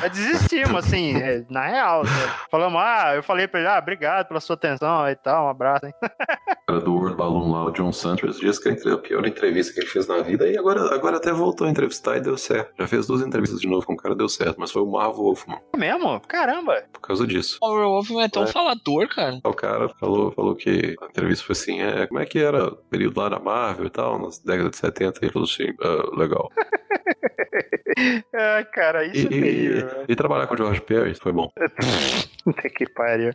[0.03, 2.03] Aí desistimos, assim, é, na real.
[2.05, 2.11] né?
[2.51, 5.87] Falamos, ah, eu falei pra ele, ah, obrigado pela sua atenção e tal, um abraço.
[5.87, 5.93] Hein?
[6.67, 9.87] Cara do Balloon lá, o John Santos, disse que é a pior entrevista que ele
[9.89, 12.73] fez na vida e agora, agora até voltou a entrevistar e deu certo.
[12.79, 15.25] Já fez duas entrevistas de novo com o cara, deu certo, mas foi o Marvel
[15.25, 16.21] Wolfman, É mesmo?
[16.29, 16.85] Caramba.
[16.93, 17.59] por causa disso.
[17.63, 18.47] O Wolfman é tão É.
[18.47, 19.39] falador, cara.
[19.45, 22.77] O cara falou, falou que a entrevista foi assim, é, como é que era o
[22.77, 26.17] período lá na Marvel e tal, nas décadas de 70, e ele falou assim, ah,
[26.19, 26.49] legal.
[28.35, 29.87] Ai, cara, E, isso é e- terrível.
[29.89, 30.05] velho.
[30.09, 31.51] e trabalhar com o George Perry foi bom.
[32.45, 33.33] Puta que pariu.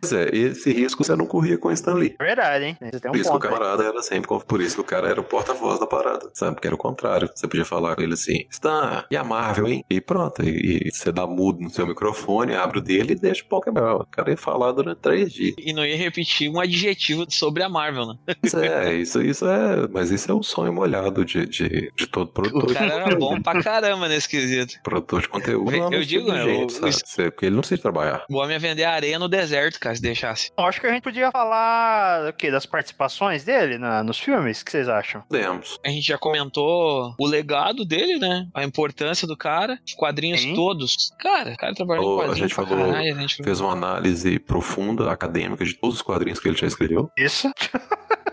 [0.00, 2.14] Pois é, esse risco você não corria com o Stan Lee.
[2.18, 2.76] Verdade, hein?
[2.80, 3.40] Você tem um Por isso ponto.
[3.40, 6.30] que o camarada era sempre, por isso que o cara era o porta-voz da parada,
[6.34, 6.54] sabe?
[6.54, 7.30] Porque era o contrário.
[7.34, 9.84] Você podia falar com ele assim, Stan, e a Marvel, hein?
[9.90, 13.42] E pronto, e, e você dá mudo no seu microfone, abre o dele e deixa
[13.44, 13.96] o pau quebrar.
[13.96, 15.54] O cara ia falar durante três dias.
[15.58, 18.14] E não ia repetir um adjetivo sobre a Marvel, né?
[18.40, 19.86] Pois é, isso, isso é.
[19.90, 22.70] Mas isso é o sonho molhado de, de, de todo produtor.
[22.70, 24.74] O cara era bom pra caramba nesse quesito.
[24.82, 25.72] Produtor de conteúdo.
[25.74, 26.92] Eu lá no digo, né, gente, o- sabe?
[26.92, 28.24] Você- Porque ele não precisa trabalhar.
[28.30, 30.50] O homem ia vender areia no deserto, cara, se deixasse.
[30.58, 32.50] Eu Acho que a gente podia falar o quê?
[32.50, 34.60] Das participações dele na- nos filmes?
[34.60, 35.22] O que vocês acham?
[35.22, 35.78] Podemos.
[35.84, 38.46] A gente já comentou o legado dele, né?
[38.54, 40.54] A importância do cara, os quadrinhos Sim.
[40.54, 41.10] todos.
[41.18, 43.60] Cara, o cara trabalhou Falou, em a quadrinhos gente pra falou- caralho, a gente Fez
[43.60, 47.10] uma análise profunda, acadêmica, de todos os quadrinhos que ele já escreveu.
[47.16, 47.50] Isso.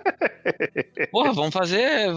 [1.11, 2.11] Porra, vamos fazer.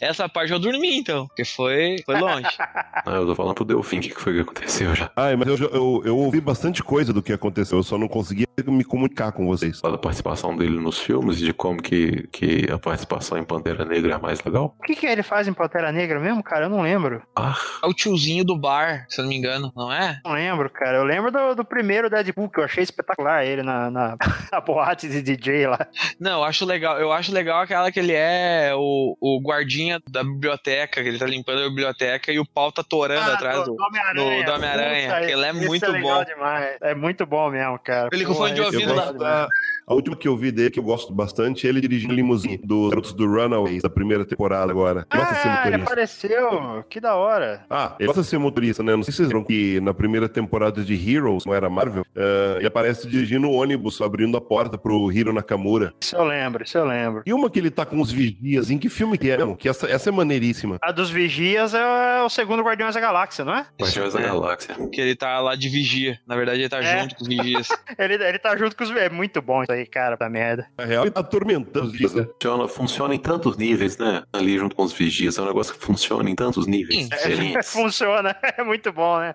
[0.00, 2.48] Essa parte eu dormi então, porque foi, foi longe.
[3.06, 5.10] Ah, eu tô falando pro Delfim o que foi que aconteceu já.
[5.16, 8.46] Ai, mas eu, eu, eu ouvi bastante coisa do que aconteceu, eu só não conseguia
[8.66, 9.80] me comunicar com vocês.
[9.80, 13.84] Fala da participação dele nos filmes e de como que, que a participação em Pantera
[13.84, 14.76] Negra é mais legal.
[14.78, 16.66] O que, que ele faz em Pantera Negra mesmo, cara?
[16.66, 17.22] Eu não lembro.
[17.34, 20.20] Ah, É o tiozinho do bar, se eu não me engano, não é?
[20.24, 20.98] Não lembro, cara.
[20.98, 24.16] Eu lembro do, do primeiro Deadpool, que eu achei espetacular ele na, na,
[24.52, 25.86] na boate de DJ lá.
[26.20, 26.98] Não, eu acho legal.
[26.98, 31.26] Eu acho legal aquela que ele é o, o guardinha da biblioteca, que ele tá
[31.26, 33.74] limpando a biblioteca e o pau tá torando atrás do.
[33.74, 34.38] Homem-Aranha.
[34.40, 36.24] do- do Homem-Aranha, que ele é muito é legal bom.
[36.24, 36.76] demais.
[36.80, 38.08] É muito bom mesmo, cara.
[38.12, 39.12] Ele com fone de Eu ouvido lá.
[39.12, 39.48] da...
[39.88, 42.90] A última que eu vi dele, que eu gosto bastante, é ele dirigindo limusine dos
[42.90, 45.06] garotos do Runaways, da primeira temporada agora.
[45.12, 45.92] Ele gosta de ser Ah, ele motorista.
[46.26, 46.84] apareceu.
[46.88, 47.64] Que da hora.
[47.70, 48.94] Ah, ele gosta de ser motorista, né?
[48.94, 52.54] Não sei se vocês viram que na primeira temporada de Heroes, não era Marvel, eh,
[52.58, 55.92] ele aparece dirigindo o ônibus, abrindo a porta pro Hiro Nakamura.
[56.00, 57.22] Isso eu lembro, isso eu lembro.
[57.24, 59.56] E uma que ele tá com os vigias, em que filme que é mesmo?
[59.56, 60.76] Que essa, essa é maneiríssima.
[60.82, 63.66] A dos Vigias é o segundo Guardiões da Galáxia, não é?
[63.80, 64.24] Guardiões da É.
[64.24, 64.74] Galáxia.
[64.92, 66.18] Que ele tá lá de vigia.
[66.26, 67.00] Na verdade, ele tá É.
[67.02, 67.68] junto com os vigias.
[67.98, 68.90] Ele, ele tá junto com os.
[68.92, 70.68] É muito bom isso aí, cara, da merda.
[70.76, 72.24] Na real, ele tá atormentando os vigias, né?
[72.24, 74.22] Funciona, funciona em tantos níveis, né?
[74.32, 75.38] Ali junto com os vigias.
[75.38, 77.08] É um negócio que funciona em tantos níveis Sim.
[77.08, 77.68] diferentes.
[77.78, 79.34] Funciona, é muito bom, né?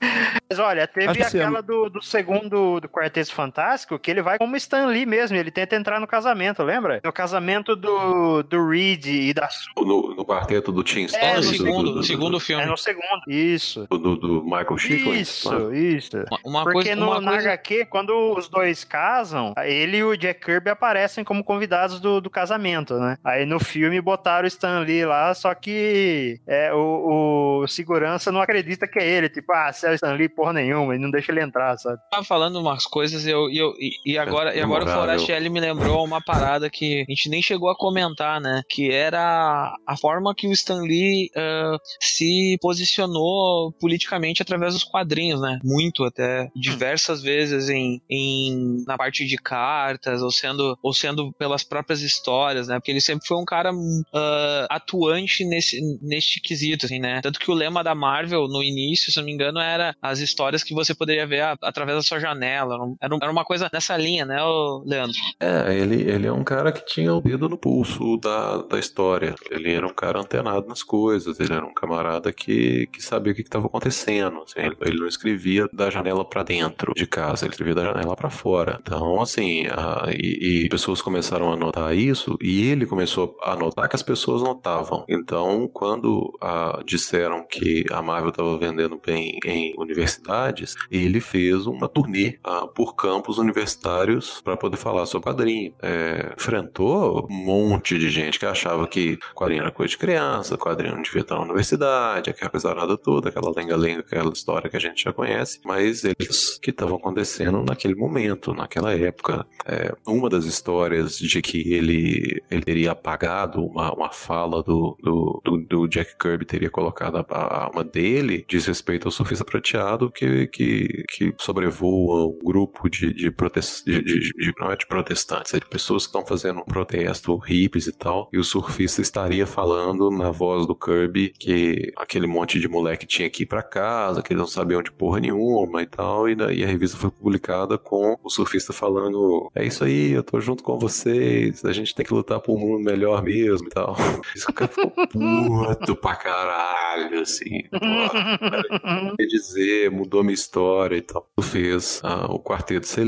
[0.50, 4.86] Mas olha, teve aquela do, do segundo do Quarteto Fantástico que ele vai como Stan
[4.86, 7.00] Lee mesmo, ele tenta entrar no casamento, lembra?
[7.04, 9.72] No casamento do, do Reed e da Sue.
[9.76, 12.36] No, no quarteto do Tim É, Stone, É, no no do- segundo, do, do, segundo
[12.38, 12.64] É filme.
[12.66, 13.20] no segundo.
[13.28, 13.86] Isso.
[13.90, 15.20] do, do- Michael Chiklis.
[15.28, 16.16] Isso, isso.
[16.30, 17.48] Uma, uma Porque coisa, no, uma na coisa...
[17.50, 22.30] HQ, quando os dois casam, ele e o Jack Kirby aparecem como convidados do, do
[22.30, 23.18] casamento, né?
[23.22, 28.40] Aí no filme botaram o Stan Lee lá, só que é, o, o segurança não
[28.40, 29.28] acredita que é ele.
[29.28, 31.98] Tipo, ah, se é o Stan Lee, porra nenhuma, e não deixa ele entrar, sabe?
[32.12, 34.88] tava falando umas coisas e, eu, e, eu, e, e agora, e agora o.
[34.88, 38.62] Forestieri me lembrou uma parada que a gente nem chegou a comentar, né?
[38.70, 45.40] Que era a forma que o Stan Lee ah, se posicionou politicamente através dos quadrinhos,
[45.40, 45.58] né?
[45.64, 51.64] Muito até, diversas vezes em, em na parte de cartas ou sendo ou sendo pelas
[51.64, 52.76] próprias histórias, né?
[52.76, 53.72] Porque ele sempre foi um cara
[54.14, 57.20] ah, atuante nesse neste quesito, assim, né?
[57.22, 60.20] Tanto que o lema da Marvel no início, se eu não me engano, era as
[60.28, 62.74] histórias que você poderia ver a- através da sua janela.
[62.74, 64.38] Era Era, um- uma coisa nessa linha, né,
[64.84, 65.16] Leandro?
[65.40, 69.34] É, ele, ele é um cara que tinha o dedo no pulso da, da história.
[69.50, 73.34] Ele era um cara antenado nas coisas, ele era um camarada que, que sabia o
[73.36, 74.42] que estava acontecendo.
[74.42, 78.14] assim, ele, ele não escrevia da janela pra dentro de casa, ele escrevia da janela
[78.16, 78.78] pra fora.
[78.82, 83.88] Então, assim, a- e, e pessoas começaram a notar isso e ele começou a notar
[83.88, 85.04] que as pessoas notavam.
[85.08, 89.72] Então, quando ah, disseram que a Marvel estava vendendo bem em
[90.18, 95.72] universidades, ele fez uma turnê ah, por campos universitários para poder falar sobre quadrinho.
[95.80, 100.94] É, enfrentou um monte de gente que achava que quadrinho era coisa de criança, quadrinho
[100.94, 104.80] não devia estar na universidade, aquela coisa nada toda, aquela lenga-lenga, aquela história que a
[104.80, 109.46] gente já conhece, mas eles que estavam acontecendo naquele momento, naquela época.
[109.64, 115.40] É, uma das histórias de que ele, ele teria apagado uma, uma fala do, do,
[115.44, 120.07] do, do Jack Kirby, teria colocado a, a alma dele, diz respeito ao surfista prateado
[120.10, 124.86] que, que, que sobrevoa um grupo de, de, protest, de, de, de- não é de
[124.86, 129.00] protestantes, é de pessoas que estão fazendo um protesto, hippies e tal, e o surfista
[129.02, 133.62] estaria falando na voz do Kirby que aquele monte de moleque tinha que ir pra
[133.62, 137.10] casa, que eles não sabiam de porra nenhuma e tal, e daí a revista foi
[137.10, 141.94] publicada com o surfista falando: É isso aí, eu tô junto com vocês, a gente
[141.94, 143.96] tem que lutar por um mundo melhor mesmo e tal.
[144.34, 147.62] Isso o cara ficou puto pra caralho, assim.
[147.72, 151.28] Pô, quer dizer, mudou minha história e tal.
[151.42, 153.04] Fez ah, o quarteto ser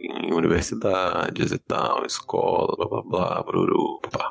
[0.00, 4.30] em universidades e tal, escola, blá blá blá, bruru, pá.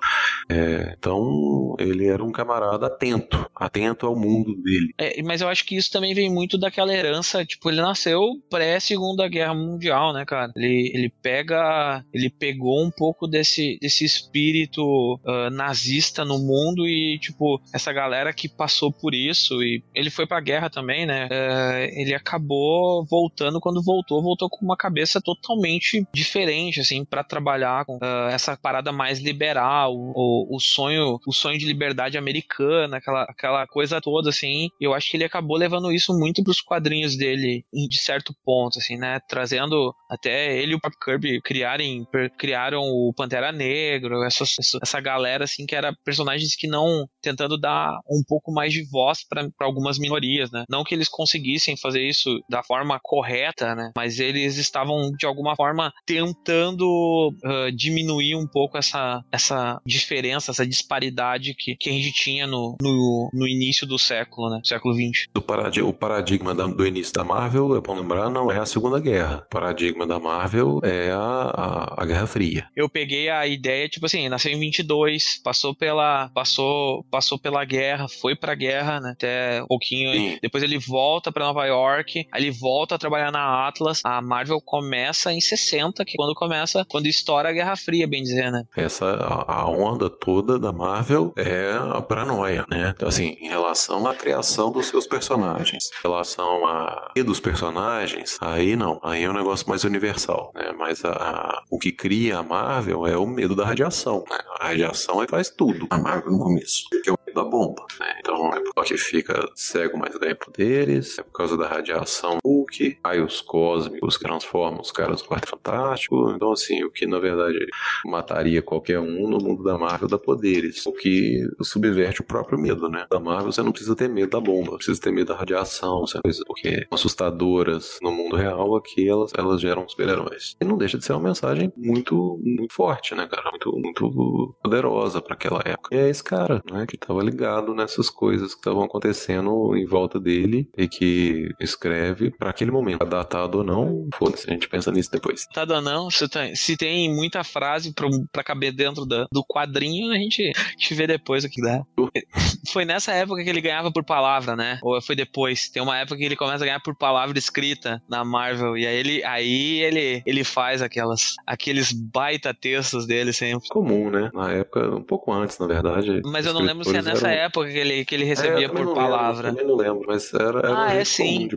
[0.52, 4.94] É, então ele era um camarada atento atento ao mundo dele.
[4.98, 9.28] É, mas eu acho que isso também vem muito daquela herança, tipo, ele nasceu pré-segunda
[9.28, 10.52] guerra mundial, né, cara?
[10.56, 14.82] Ele, ele pega, ele pegou um pouco desse, desse espírito
[15.24, 20.26] uh, nazista no mundo e, tipo, essa galera que passou por isso e ele foi
[20.26, 21.28] pra guerra também, né?
[21.28, 27.86] Uh, ele acabou voltando, quando voltou, voltou com uma cabeça totalmente diferente, assim, para trabalhar
[27.86, 33.24] com uh, essa parada mais liberal, o, o sonho, o sonho de liberdade americana, aquela,
[33.24, 34.70] aquela coisa toda, assim.
[34.80, 38.98] Eu acho que ele acabou levando isso muito pros quadrinhos dele, de certo ponto, assim,
[38.98, 39.20] né?
[39.28, 42.06] Trazendo até ele e o Pop Kirby criarem,
[42.38, 44.44] criaram o Pantera Negro, essa,
[44.82, 49.26] essa galera, assim, que era personagens que não tentando dar um pouco mais de voz
[49.28, 50.66] para algumas minorias, né?
[50.70, 53.92] Não que eles conseguissem fazer isso da forma correta, né?
[53.96, 60.66] Mas eles estavam de alguma forma tentando uh, diminuir um pouco essa, essa diferença, essa
[60.66, 64.62] disparidade que, que a gente tinha no, no, no início do século, né?
[64.64, 65.28] Século XX.
[65.36, 68.66] O, paradig o paradigma da, do início da Marvel, é bom lembrar, não é a
[68.66, 69.44] Segunda Guerra.
[69.46, 72.68] O paradigma da Marvel é a, a, a Guerra Fria.
[72.76, 78.08] Eu peguei a ideia, tipo assim, nasceu em 22, passou pela, passou, passou pela guerra,
[78.08, 79.12] foi pra guerra, né?
[79.12, 80.14] Até um pouquinho.
[80.14, 80.38] Sim.
[80.42, 84.02] Depois ele volta para Nova York, aí ele volta a trabalhar na Atlas.
[84.04, 88.22] A Marvel começa em 60, que é quando começa, quando estoura a Guerra Fria, bem
[88.22, 88.64] dizer, né?
[88.76, 92.94] Essa, a, a onda toda da Marvel é a paranoia, né?
[92.96, 98.38] Então, assim, em relação à criação dos seus personagens, em relação a e dos personagens,
[98.42, 100.74] aí não, aí é um negócio mais universal, né?
[100.78, 104.38] Mas a, a, o que cria a Marvel é o medo da radiação, né?
[104.60, 105.88] A radiação aí faz tudo.
[105.90, 108.16] A Marvel no começo, que é o da bomba, né?
[108.20, 113.22] Então é porque fica cego, mas ganha poderes, é por causa da radiação Hulk, aí
[113.22, 117.60] os cósmicos transformam os caras no Quarto Fantástico, então assim, o que na verdade
[118.06, 122.90] mataria qualquer um no mundo da Marvel dá poderes, o que subverte o próprio medo,
[122.90, 123.06] né?
[123.10, 126.44] Da Marvel você não precisa ter medo da bomba, precisa ter medo da radiação, coisa,
[126.46, 130.56] porque assustadoras no mundo real aqui elas, elas geram super-heróis.
[130.60, 133.50] E não deixa de ser uma mensagem muito, muito forte, né, cara?
[133.52, 135.96] Muito, muito poderosa para aquela época.
[135.96, 140.20] E é esse cara, né, que tava ligado nessas coisas que estavam acontecendo em volta
[140.20, 143.06] dele e que escreve para aquele momento.
[143.06, 145.46] Datado ou não, foda-se, a gente pensa nisso depois.
[145.48, 147.94] Datado ou não, se tem, se tem muita frase
[148.32, 151.84] para caber dentro da, do quadrinho, a gente, a gente vê depois o que dá.
[152.72, 154.80] Foi nessa época que ele ganhava por palavra, né?
[154.84, 155.68] Ou foi depois?
[155.70, 158.78] Tem uma época que ele começa a ganhar por palavra escrita na Marvel.
[158.78, 163.68] E aí ele, aí ele, ele faz aquelas, aqueles baita textos dele sempre.
[163.70, 164.30] Comum, né?
[164.34, 166.22] Na época, um pouco antes, na verdade.
[166.26, 167.44] Mas eu não lembro se é nessa eram...
[167.46, 169.50] época que ele, que ele recebia é, por palavra.
[169.50, 171.48] Lembro, também não lembro, mas era, era ah, é sim.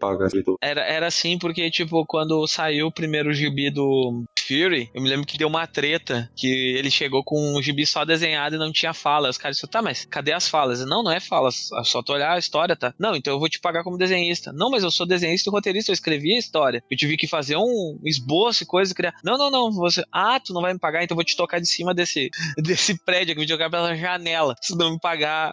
[0.61, 5.27] era, era assim porque, tipo, quando saiu o primeiro gibi do Fury, eu me lembro
[5.27, 8.93] que deu uma treta, que ele chegou com um gibi só desenhado e não tinha
[8.93, 9.31] fala.
[9.31, 10.85] Os caras disseram, tá, mas cadê as falas?
[10.85, 12.95] Não, não é falas, é só tu olhar a história, tá?
[12.99, 14.53] Não, então eu vou te pagar como desenhista.
[14.53, 16.83] Não, mas eu sou desenhista e roteirista, eu escrevi a história.
[16.91, 19.15] Eu tive que fazer um esboço e coisa, criar.
[19.25, 20.05] Não, não, não, você.
[20.13, 22.99] Ah, tu não vai me pagar, então eu vou te tocar de cima desse, desse
[23.05, 25.44] prédio, eu vou te jogar pela janela, se não me pagar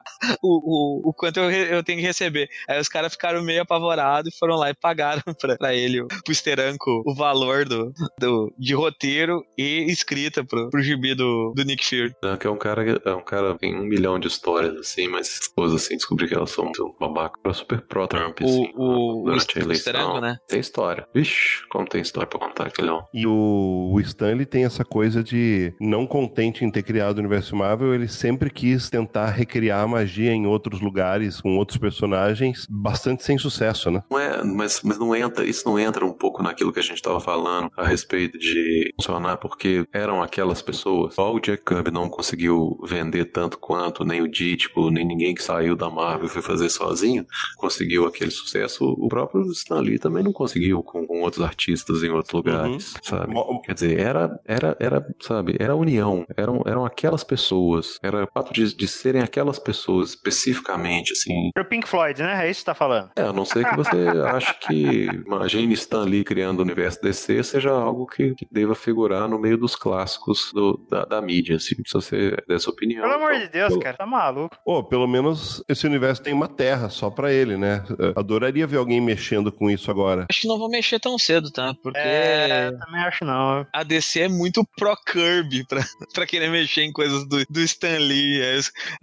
[0.41, 2.49] o, o, o quanto eu, eu tenho que receber.
[2.67, 6.33] Aí os caras ficaram meio apavorados e foram lá e pagaram pra, pra ele, pro
[6.33, 11.85] Steranko, o valor do, do, de roteiro e escrita pro, pro gibi do, do Nick
[11.85, 12.13] Fury.
[12.23, 15.27] É, que é um cara, é um cara tem um milhão de histórias, assim, mas
[15.41, 18.71] esposas assim, descobri que elas são um babaca pra super pró-Trump, assim.
[18.75, 19.39] O, o, o
[19.75, 20.37] Steranko, né?
[20.47, 21.07] Tem história.
[21.13, 23.05] Vixe, como tem história pra contar aquele homem.
[23.13, 27.55] E o, o Stanley tem essa coisa de, não contente em ter criado o universo
[27.55, 33.23] Marvel, ele sempre quis tentar recriar a magia em outros lugares, com outros personagens, bastante
[33.23, 34.03] sem sucesso, né?
[34.09, 36.95] Não é, mas, mas não entra, isso não entra um pouco naquilo que a gente
[36.95, 41.15] estava falando a respeito de funcionar, porque eram aquelas pessoas.
[41.15, 45.43] Só o Jack Kirby não conseguiu vender tanto quanto, nem o Dítico, nem ninguém que
[45.43, 47.25] saiu da Marvel foi fazer sozinho,
[47.57, 48.85] conseguiu aquele sucesso.
[48.85, 52.99] O próprio Stan Lee também não conseguiu com, com outros artistas em outros lugares, uhum.
[53.03, 53.33] sabe?
[53.65, 58.27] Quer dizer, era, era, era, sabe, era a união, eram, eram aquelas pessoas, era o
[58.33, 61.49] fato de, de serem aquelas pessoas especificamente, assim.
[61.57, 62.45] O Pink Floyd, né?
[62.45, 63.11] É isso que você tá falando.
[63.15, 63.95] É, a não ser que você
[64.27, 69.27] ache que imagine Stan Lee criando o universo DC seja algo que, que deva figurar
[69.27, 73.01] no meio dos clássicos do, da, da, mídia, assim, se você der sua opinião.
[73.01, 73.81] Pelo amor de Deus, pelo...
[73.81, 74.57] cara, tá maluco.
[74.65, 77.83] Pô, pelo menos esse universo tem uma terra só pra ele, né?
[77.97, 80.25] Eu adoraria ver alguém mexendo com isso agora.
[80.29, 81.73] Acho que não vou mexer tão cedo, tá?
[81.81, 81.99] Porque.
[81.99, 83.65] É, também acho não.
[83.73, 85.81] A DC é muito pro-Kirby pra,
[86.13, 88.41] pra querer mexer em coisas do, do Stan Lee.
[88.41, 88.59] É,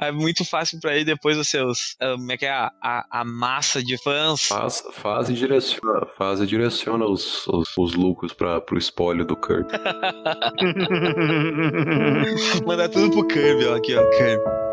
[0.09, 1.97] é muito fácil pra ir depois os seus.
[2.01, 2.51] Ah, como é que é?
[2.51, 4.47] A, a, a massa de fãs.
[4.47, 9.37] Faz, faz e direciona, faz e direciona os, os, os lucros para pro espólio do
[9.37, 9.73] Kirby.
[12.67, 14.68] Mandar tudo pro Kirby, ó, aqui, ó, Kirby.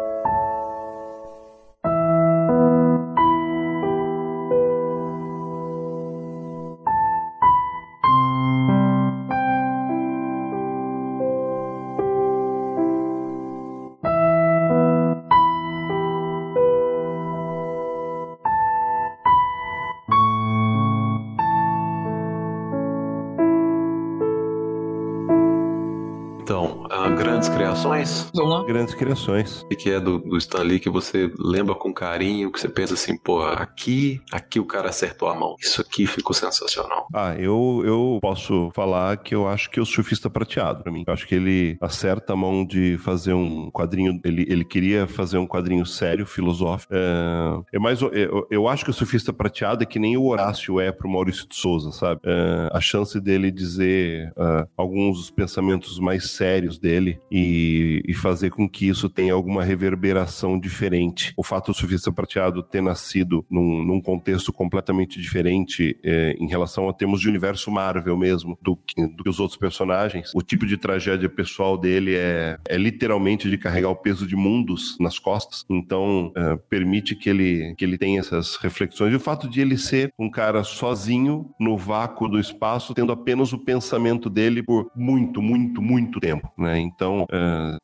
[27.86, 28.32] Criações?
[28.34, 28.64] Vamos lá.
[28.66, 29.62] Grandes criações.
[29.62, 32.96] O que é do, do Stan Lee que você lembra com carinho, que você pensa
[32.96, 35.56] assim, pô, aqui, aqui o cara acertou a mão.
[35.60, 37.08] Isso aqui ficou sensacional.
[37.14, 41.04] Ah, eu, eu posso falar que eu acho que o surfista prateado, pra mim.
[41.06, 44.20] Eu acho que ele acerta a mão de fazer um quadrinho.
[44.24, 46.92] Ele, ele queria fazer um quadrinho sério, filosófico.
[46.92, 50.80] É, é mais, eu, eu acho que o surfista prateado é que nem o Horácio
[50.80, 52.22] é pro Maurício de Souza, sabe?
[52.26, 57.75] É, a chance dele dizer uh, alguns dos pensamentos mais sérios dele e,
[58.06, 61.34] e fazer com que isso tenha alguma reverberação diferente.
[61.38, 66.88] O fato do surfista prateado ter nascido num, num contexto completamente diferente é, em relação
[66.90, 70.32] a termos de universo Marvel mesmo do que, do que os outros personagens.
[70.34, 74.98] O tipo de tragédia pessoal dele é, é literalmente de carregar o peso de mundos
[75.00, 75.66] nas costas.
[75.70, 79.14] Então, é, permite que ele, que ele tenha essas reflexões.
[79.14, 83.54] E o fato de ele ser um cara sozinho no vácuo do espaço, tendo apenas
[83.54, 86.52] o pensamento dele por muito, muito, muito tempo.
[86.58, 86.80] Né?
[86.80, 87.26] Então,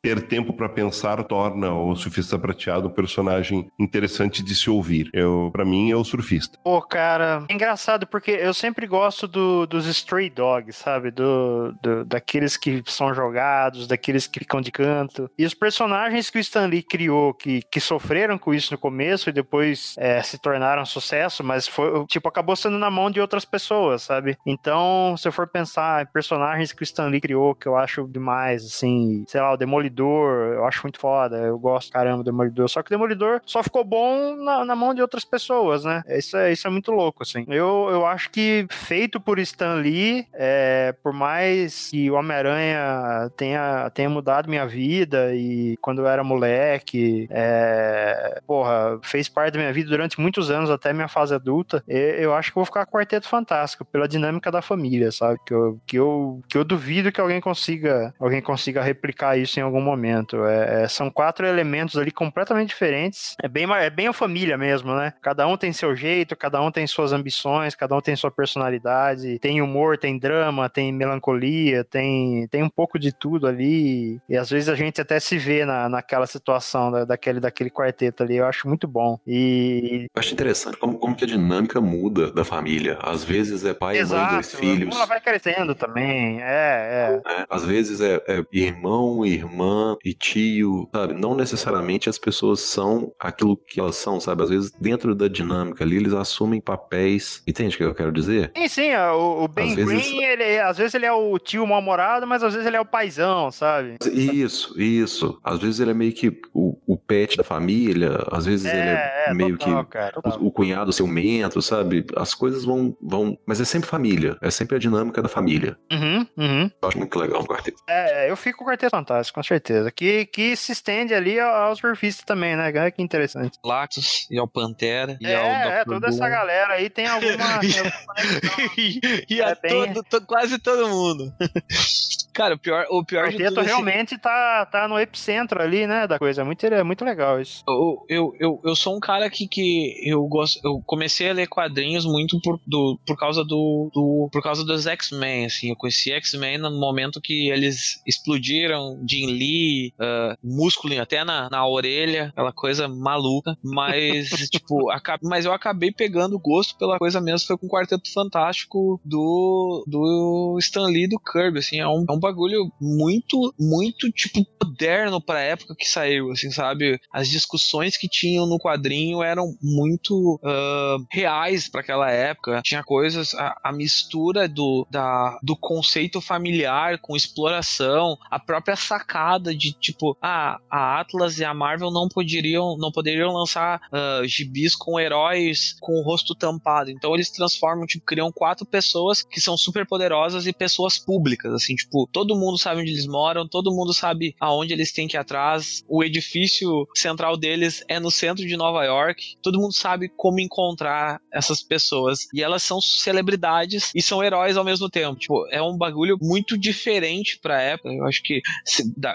[0.02, 5.10] ter tempo para pensar torna o surfista prateado um personagem interessante de se ouvir.
[5.12, 6.58] Eu, para mim, é o surfista.
[6.62, 11.10] Pô, cara, é engraçado porque eu sempre gosto do, dos stray dogs, sabe?
[11.10, 15.30] Do, do, daqueles que são jogados, daqueles que ficam de canto.
[15.38, 19.28] E os personagens que o Stan Lee criou, que, que sofreram com isso no começo
[19.28, 23.44] e depois é, se tornaram sucesso, mas foi, tipo, acabou sendo na mão de outras
[23.44, 24.36] pessoas, sabe?
[24.46, 28.06] Então, se eu for pensar em personagens que o Stan Lee criou, que eu acho
[28.08, 32.68] demais, assim, sei lá, o Demolidor, eu acho muito foda, eu gosto, caramba, do Demolidor.
[32.68, 36.02] Só que o Demolidor só ficou bom na, na mão de outras pessoas, né?
[36.08, 37.44] Isso é, isso é muito louco, assim.
[37.48, 43.90] Eu, eu acho que feito por Stan Lee, é, por mais que o Homem-Aranha tenha,
[43.90, 49.72] tenha mudado minha vida e quando eu era moleque, é, porra, fez parte da minha
[49.72, 52.98] vida durante muitos anos, até minha fase adulta, eu, eu acho que vou ficar com
[52.98, 55.38] Quarteto Fantástico, pela dinâmica da família, sabe?
[55.46, 59.62] Que eu, que eu, que eu duvido que alguém consiga, alguém consiga replicar isso em
[59.62, 60.44] algum momento.
[60.44, 63.34] É, é, são quatro elementos ali completamente diferentes.
[63.42, 65.12] É bem, é bem a família mesmo, né?
[65.20, 69.38] Cada um tem seu jeito, cada um tem suas ambições, cada um tem sua personalidade,
[69.38, 74.20] tem humor, tem drama, tem melancolia, tem, tem um pouco de tudo ali.
[74.28, 78.22] E às vezes a gente até se vê na, naquela situação da, daquele, daquele quarteto
[78.22, 78.36] ali.
[78.36, 79.18] Eu acho muito bom.
[79.26, 80.06] E.
[80.14, 82.98] Eu acho interessante como, como que a dinâmica muda da família.
[83.02, 84.96] Às vezes é pai Exato, e mãe, dois filhos.
[84.96, 86.40] Ela vai crescendo também.
[86.40, 87.32] É, é.
[87.32, 91.14] é às vezes é, é irmão, irmã e tio, sabe?
[91.14, 94.42] Não necessariamente as pessoas são aquilo que elas são, sabe?
[94.42, 97.42] Às vezes, dentro da dinâmica ali, eles assumem papéis.
[97.46, 98.52] Entende o que eu quero dizer?
[98.56, 98.94] Sim, sim.
[98.94, 102.42] O, o Ben Às Green, vezes- ele, às vezes ele é o tio mal-humorado, mas
[102.42, 103.96] às vezes ele é o paizão, sabe?
[104.12, 105.38] Isso, isso.
[105.42, 109.32] Às vezes ele é meio que o, o pet da família, às vezes ele é,
[109.34, 112.04] meio total, que cara, o, o cunhado ciumento, sabe?
[112.16, 113.38] As coisas vão, vão.
[113.46, 114.36] Mas é sempre família.
[114.40, 115.76] É sempre a dinâmica da família.
[115.90, 116.70] Uhum, uhum.
[116.82, 117.82] Eu acho muito legal o quarteto.
[117.88, 119.90] É, eu fico com o Quarteto Fantástico, com certeza.
[119.90, 122.66] Que, que se estende ali ao- aos surfistas também, né?
[122.74, 123.58] Olha Que interessante.
[123.64, 127.78] Lactus e ao Pantera e é, ao é, toda essa galera aí tem alguma, tem
[127.78, 128.70] alguma conexão.
[128.76, 131.32] e e a É bem- todo- to- quase todo mundo.
[132.32, 135.60] Cara, o pior, o O pior de quarteto tudo, assim, realmente tá, tá no epicentro
[135.60, 136.40] ali, né, da coisa.
[136.40, 137.62] É muito, é muito legal isso.
[137.68, 140.58] eu, eu, eu, eu sou um cara que, que eu gosto.
[140.64, 144.30] Eu comecei a ler quadrinhos muito por, do, por causa do, do.
[144.32, 145.68] Por causa dos X-Men, assim.
[145.70, 151.66] Eu conheci X-Men no momento que eles explodiram, Jim Lee, ah, músculo até na, na
[151.66, 153.56] orelha, aquela coisa maluca.
[153.62, 157.46] Mas, tipo, aca- mas eu acabei pegando gosto pela coisa mesmo.
[157.46, 161.78] Foi com o Quarteto Fantástico do, do Stan Lee do Kirby, assim.
[161.78, 166.98] É um, é um bagulho muito, muito, tipo, moderno pra época que saiu, assim, sabe?
[167.12, 172.60] As discussões que tinham no quadrinho eram muito ah, reais pra aquela época.
[172.64, 179.11] Tinha coisas, a, a mistura do, da, do conceito familiar com exploração, a própria sacada
[179.54, 184.74] de tipo, ah, a Atlas e a Marvel não poderiam, não poderiam lançar ah, gibis
[184.74, 186.90] com heróis com o rosto tampado.
[186.90, 191.74] Então eles transformam, tipo, criam quatro pessoas que são super poderosas e pessoas públicas, assim,
[191.74, 195.20] tipo, todo mundo sabe onde eles moram, todo mundo sabe aonde eles têm que ir
[195.20, 195.84] atrás.
[195.88, 199.36] O edifício central deles é no centro de Nova York.
[199.42, 202.28] Todo mundo sabe como encontrar essas pessoas.
[202.32, 205.18] E elas são celebridades e são heróis ao mesmo tempo.
[205.18, 207.92] Tipo, é um bagulho muito diferente pra época.
[207.92, 208.40] Eu acho que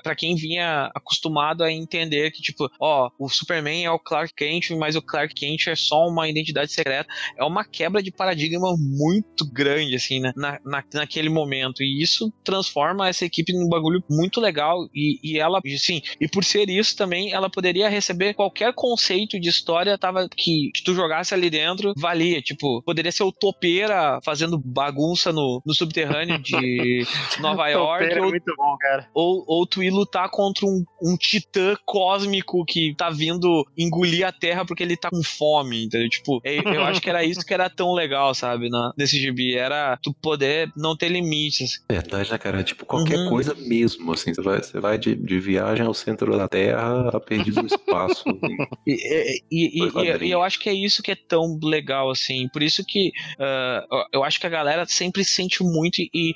[0.04, 4.72] pra quem vinha acostumado a entender que, tipo, ó, o Superman é o Clark Kent,
[4.72, 7.08] mas o Clark Kent é só uma identidade secreta.
[7.38, 10.32] É uma quebra de paradigma muito grande, assim, né?
[10.36, 11.82] Na, na, naquele momento.
[11.82, 14.88] E isso transforma essa equipe num bagulho muito legal.
[14.94, 19.50] E, e ela, assim, e por ser isso também, ela poderia receber qualquer conceito de
[19.50, 22.42] história tava, que, que tu jogasse ali dentro, valia.
[22.42, 27.06] Tipo, poderia ser o topeira fazendo bagunça no, no subterrâneo de
[27.40, 29.10] Nova York, Topeira é ou muito bom, cara.
[29.14, 34.66] ou ou, ir lutar contra um, um titã cósmico que tá vindo engolir a Terra
[34.66, 36.10] porque ele tá com fome, entendeu?
[36.10, 39.56] Tipo, eu, acho que era isso que era tão legal, sabe, na, nesse gibi.
[39.56, 41.84] Era tu poder não ter limites.
[41.90, 42.64] Verdade, né, cara?
[42.64, 43.30] Tipo, qualquer uhum.
[43.30, 44.34] coisa mesmo, assim.
[44.34, 48.24] Você vai, você vai de, de viagem ao centro da Terra a perdido no espaço.
[48.86, 52.48] e, e, e, e, eu acho que é isso que é tão legal, assim.
[52.50, 56.34] Por isso que uh, eu acho que a galera sempre sente muito, e,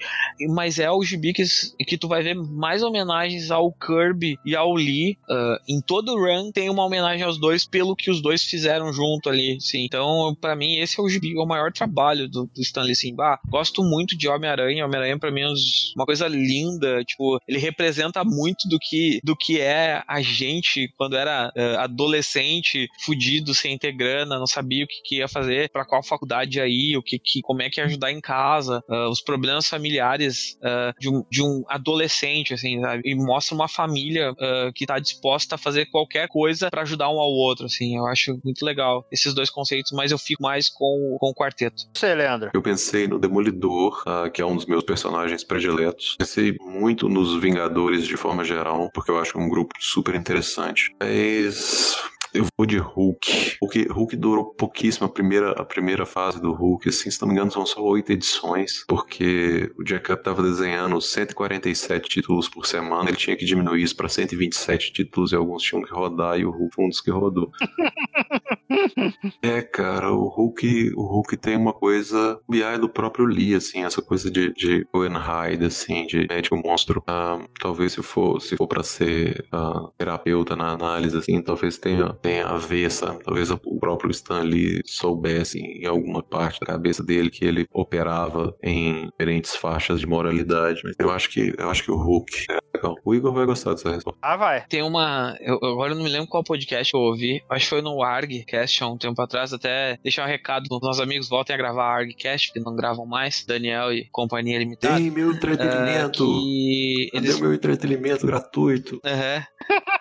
[0.49, 1.43] mas é o gibi que,
[1.85, 2.83] que tu vai ver mais
[3.31, 5.17] homenagens ao Kirby e ao Lee.
[5.29, 8.91] Uh, em todo o run tem uma homenagem aos dois pelo que os dois fizeram
[8.91, 9.83] junto ali, sim.
[9.85, 13.39] Então, para mim, esse é o gibi, o maior trabalho do, do Stanley Simba.
[13.47, 14.85] Gosto muito de Homem-Aranha.
[14.85, 15.53] Homem-Aranha, pra mim, é
[15.95, 17.03] uma coisa linda.
[17.03, 22.87] Tipo, ele representa muito do que, do que é a gente quando era uh, adolescente,
[23.03, 26.97] fudido, sem ter grana, não sabia o que, que ia fazer, para qual faculdade ir,
[26.97, 30.93] o que, que, como é que ia ajudar em casa, uh, os problemas familiares uh,
[30.99, 33.01] de, um, de um adolescente, assim, sabe?
[33.11, 34.33] E mostra uma família
[34.73, 37.97] que tá disposta a fazer qualquer coisa para ajudar um ao outro, assim.
[37.97, 41.83] Eu acho muito legal esses dois conceitos, mas eu fico mais com, com o quarteto.
[41.93, 42.51] Você, Leandro?
[42.53, 44.03] Eu pensei no Demolidor,
[44.33, 46.15] que é um dos meus personagens prediletos.
[46.17, 50.15] Pensei muito nos Vingadores de forma geral, porque eu acho que é um grupo super
[50.15, 50.93] interessante.
[50.99, 51.95] Mas
[52.33, 53.57] eu vou de Hulk.
[53.61, 57.33] Hulk, Hulk durou pouquíssimo a primeira, a primeira fase do Hulk, assim, se não me
[57.33, 63.09] engano, são só oito edições, porque o Jack Up tava desenhando 147 títulos por semana,
[63.09, 66.51] ele tinha que diminuir isso para 127 títulos e alguns tinham que rodar, e o
[66.51, 67.51] Hulk foi um dos que rodou.
[69.41, 74.01] é, cara, o Hulk, o Hulk tem uma coisa BI do próprio Lee, assim, essa
[74.01, 77.01] coisa de, de Owen Hyde, assim, de médico monstro.
[77.01, 82.13] Uh, talvez se for, se for pra ser uh, terapeuta na análise, assim, talvez tenha
[82.21, 83.23] tem a ver, sabe?
[83.23, 88.55] Talvez o próprio Stan Lee soubesse em alguma parte da cabeça dele que ele operava
[88.61, 90.81] em diferentes faixas de moralidade.
[90.83, 92.95] Mas eu acho que eu acho que o Hulk é legal.
[93.03, 94.19] O Igor vai gostar dessa resposta.
[94.21, 94.65] Ah, vai.
[94.67, 95.35] Tem uma.
[95.39, 97.43] Eu, agora eu não me lembro qual podcast eu ouvi.
[97.49, 99.53] Acho que foi no ArgCast há um tempo atrás.
[99.53, 103.43] Até deixar um recado para nossos amigos voltem a gravar ArgCast, que não gravam mais.
[103.45, 104.97] Daniel e companhia limitada.
[104.97, 106.23] Tem meu entretenimento.
[106.23, 107.39] Uh, que eles...
[107.39, 108.99] meu entretenimento gratuito.
[109.03, 109.37] Aham.
[109.69, 110.00] Uhum.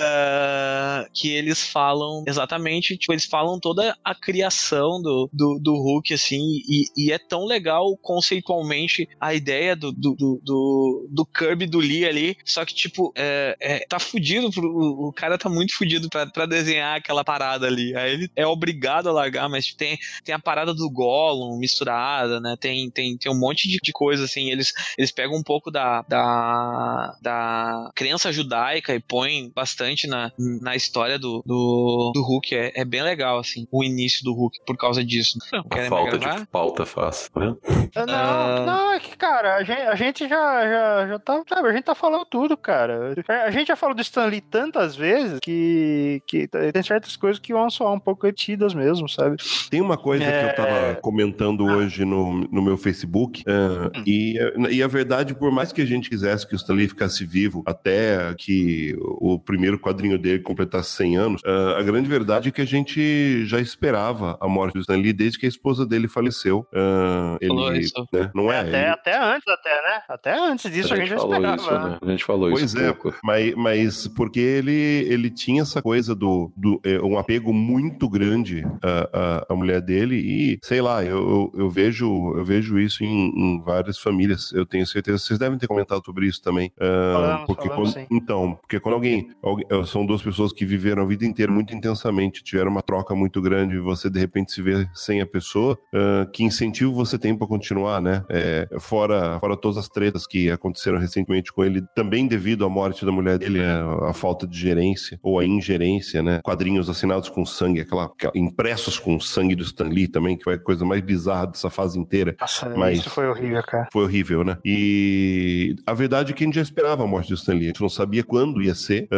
[0.00, 6.14] uh, que eles falam exatamente, tipo, eles falam toda a criação do, do, do Hulk,
[6.14, 11.78] assim, e, e é tão legal conceitualmente a ideia do, do, do, do Kirby do
[11.78, 16.08] Lee ali, só que, tipo, é, é, tá fudido, pro, o cara tá muito fudido
[16.08, 17.96] pra, pra desenhar aquela parada ali.
[17.96, 22.56] Aí ele é obrigado a largar, mas tem, tem a parada do Gollum misturada, né?
[22.58, 26.02] Tem, tem, tem um monte de, de coisa, assim, eles, eles pegam um pouco da,
[26.02, 32.54] da, da crença judaica e põe bastante na, na história do, do, do Hulk.
[32.54, 35.36] É, é bem legal, assim, o início do Hulk por causa disso.
[35.52, 37.58] Não, a falta de pauta fácil, tá vendo?
[37.96, 38.66] Não, uh...
[38.66, 41.84] não, é que, cara, a gente, a gente já, já, já tá, sabe, a gente
[41.84, 43.14] tá falando tudo, cara.
[43.44, 47.68] A gente já falou do Stanley tantas vezes que, que tem certas coisas que vão
[47.68, 49.36] soar um pouco retidas mesmo, sabe?
[49.70, 50.44] Tem uma coisa é...
[50.44, 50.94] que eu tava é.
[50.94, 51.76] comentando ah.
[51.76, 54.02] hoje no, no meu Facebook, uh, hum.
[54.06, 54.38] e,
[54.70, 57.87] e a verdade, por mais que a gente quisesse que o Stanley ficasse vivo até
[57.88, 62.60] até que o primeiro quadrinho dele completasse 100 anos, uh, a grande verdade é que
[62.60, 66.66] a gente já esperava a morte do Stan Lee desde que a esposa dele faleceu.
[66.72, 68.06] Uh, ele, isso.
[68.12, 68.58] Né, não é?
[68.58, 68.88] é até, ele...
[68.88, 70.02] até antes, até, né?
[70.08, 71.56] Até antes disso a gente, a gente já esperava.
[71.56, 71.98] Isso, né?
[72.02, 72.76] A gente falou pois isso.
[72.76, 73.18] Pois é, pouco.
[73.24, 78.64] Mas, mas porque ele, ele tinha essa coisa do, do é, um apego muito grande
[78.82, 83.30] à, à, à, mulher dele e, sei lá, eu, eu, vejo, eu vejo isso em,
[83.34, 84.52] em várias famílias.
[84.52, 86.72] Eu tenho certeza, vocês devem ter comentado sobre isso também.
[86.76, 91.06] Uh, falamos, porque quando, então, porque quando alguém, alguém, São duas pessoas que viveram a
[91.06, 94.88] vida inteira muito intensamente, tiveram uma troca muito grande e você de repente se vê
[94.94, 98.24] sem a pessoa, uh, que incentivo você tem para continuar, né?
[98.28, 103.04] É, fora, fora todas as tretas que aconteceram recentemente com ele, também devido à morte
[103.04, 106.40] da mulher dele, a, a falta de gerência ou a ingerência, né?
[106.42, 110.54] Quadrinhos assinados com sangue, aquela, aquela impressos com sangue do Stan Lee também, que foi
[110.54, 112.36] a coisa mais bizarra dessa fase inteira.
[112.40, 113.88] Nossa, Mas isso foi horrível, cara.
[113.92, 114.58] Foi horrível, né?
[114.64, 117.67] E a verdade é que a gente já esperava a morte do Stan Lee.
[117.68, 119.08] A gente não sabia quando ia ser.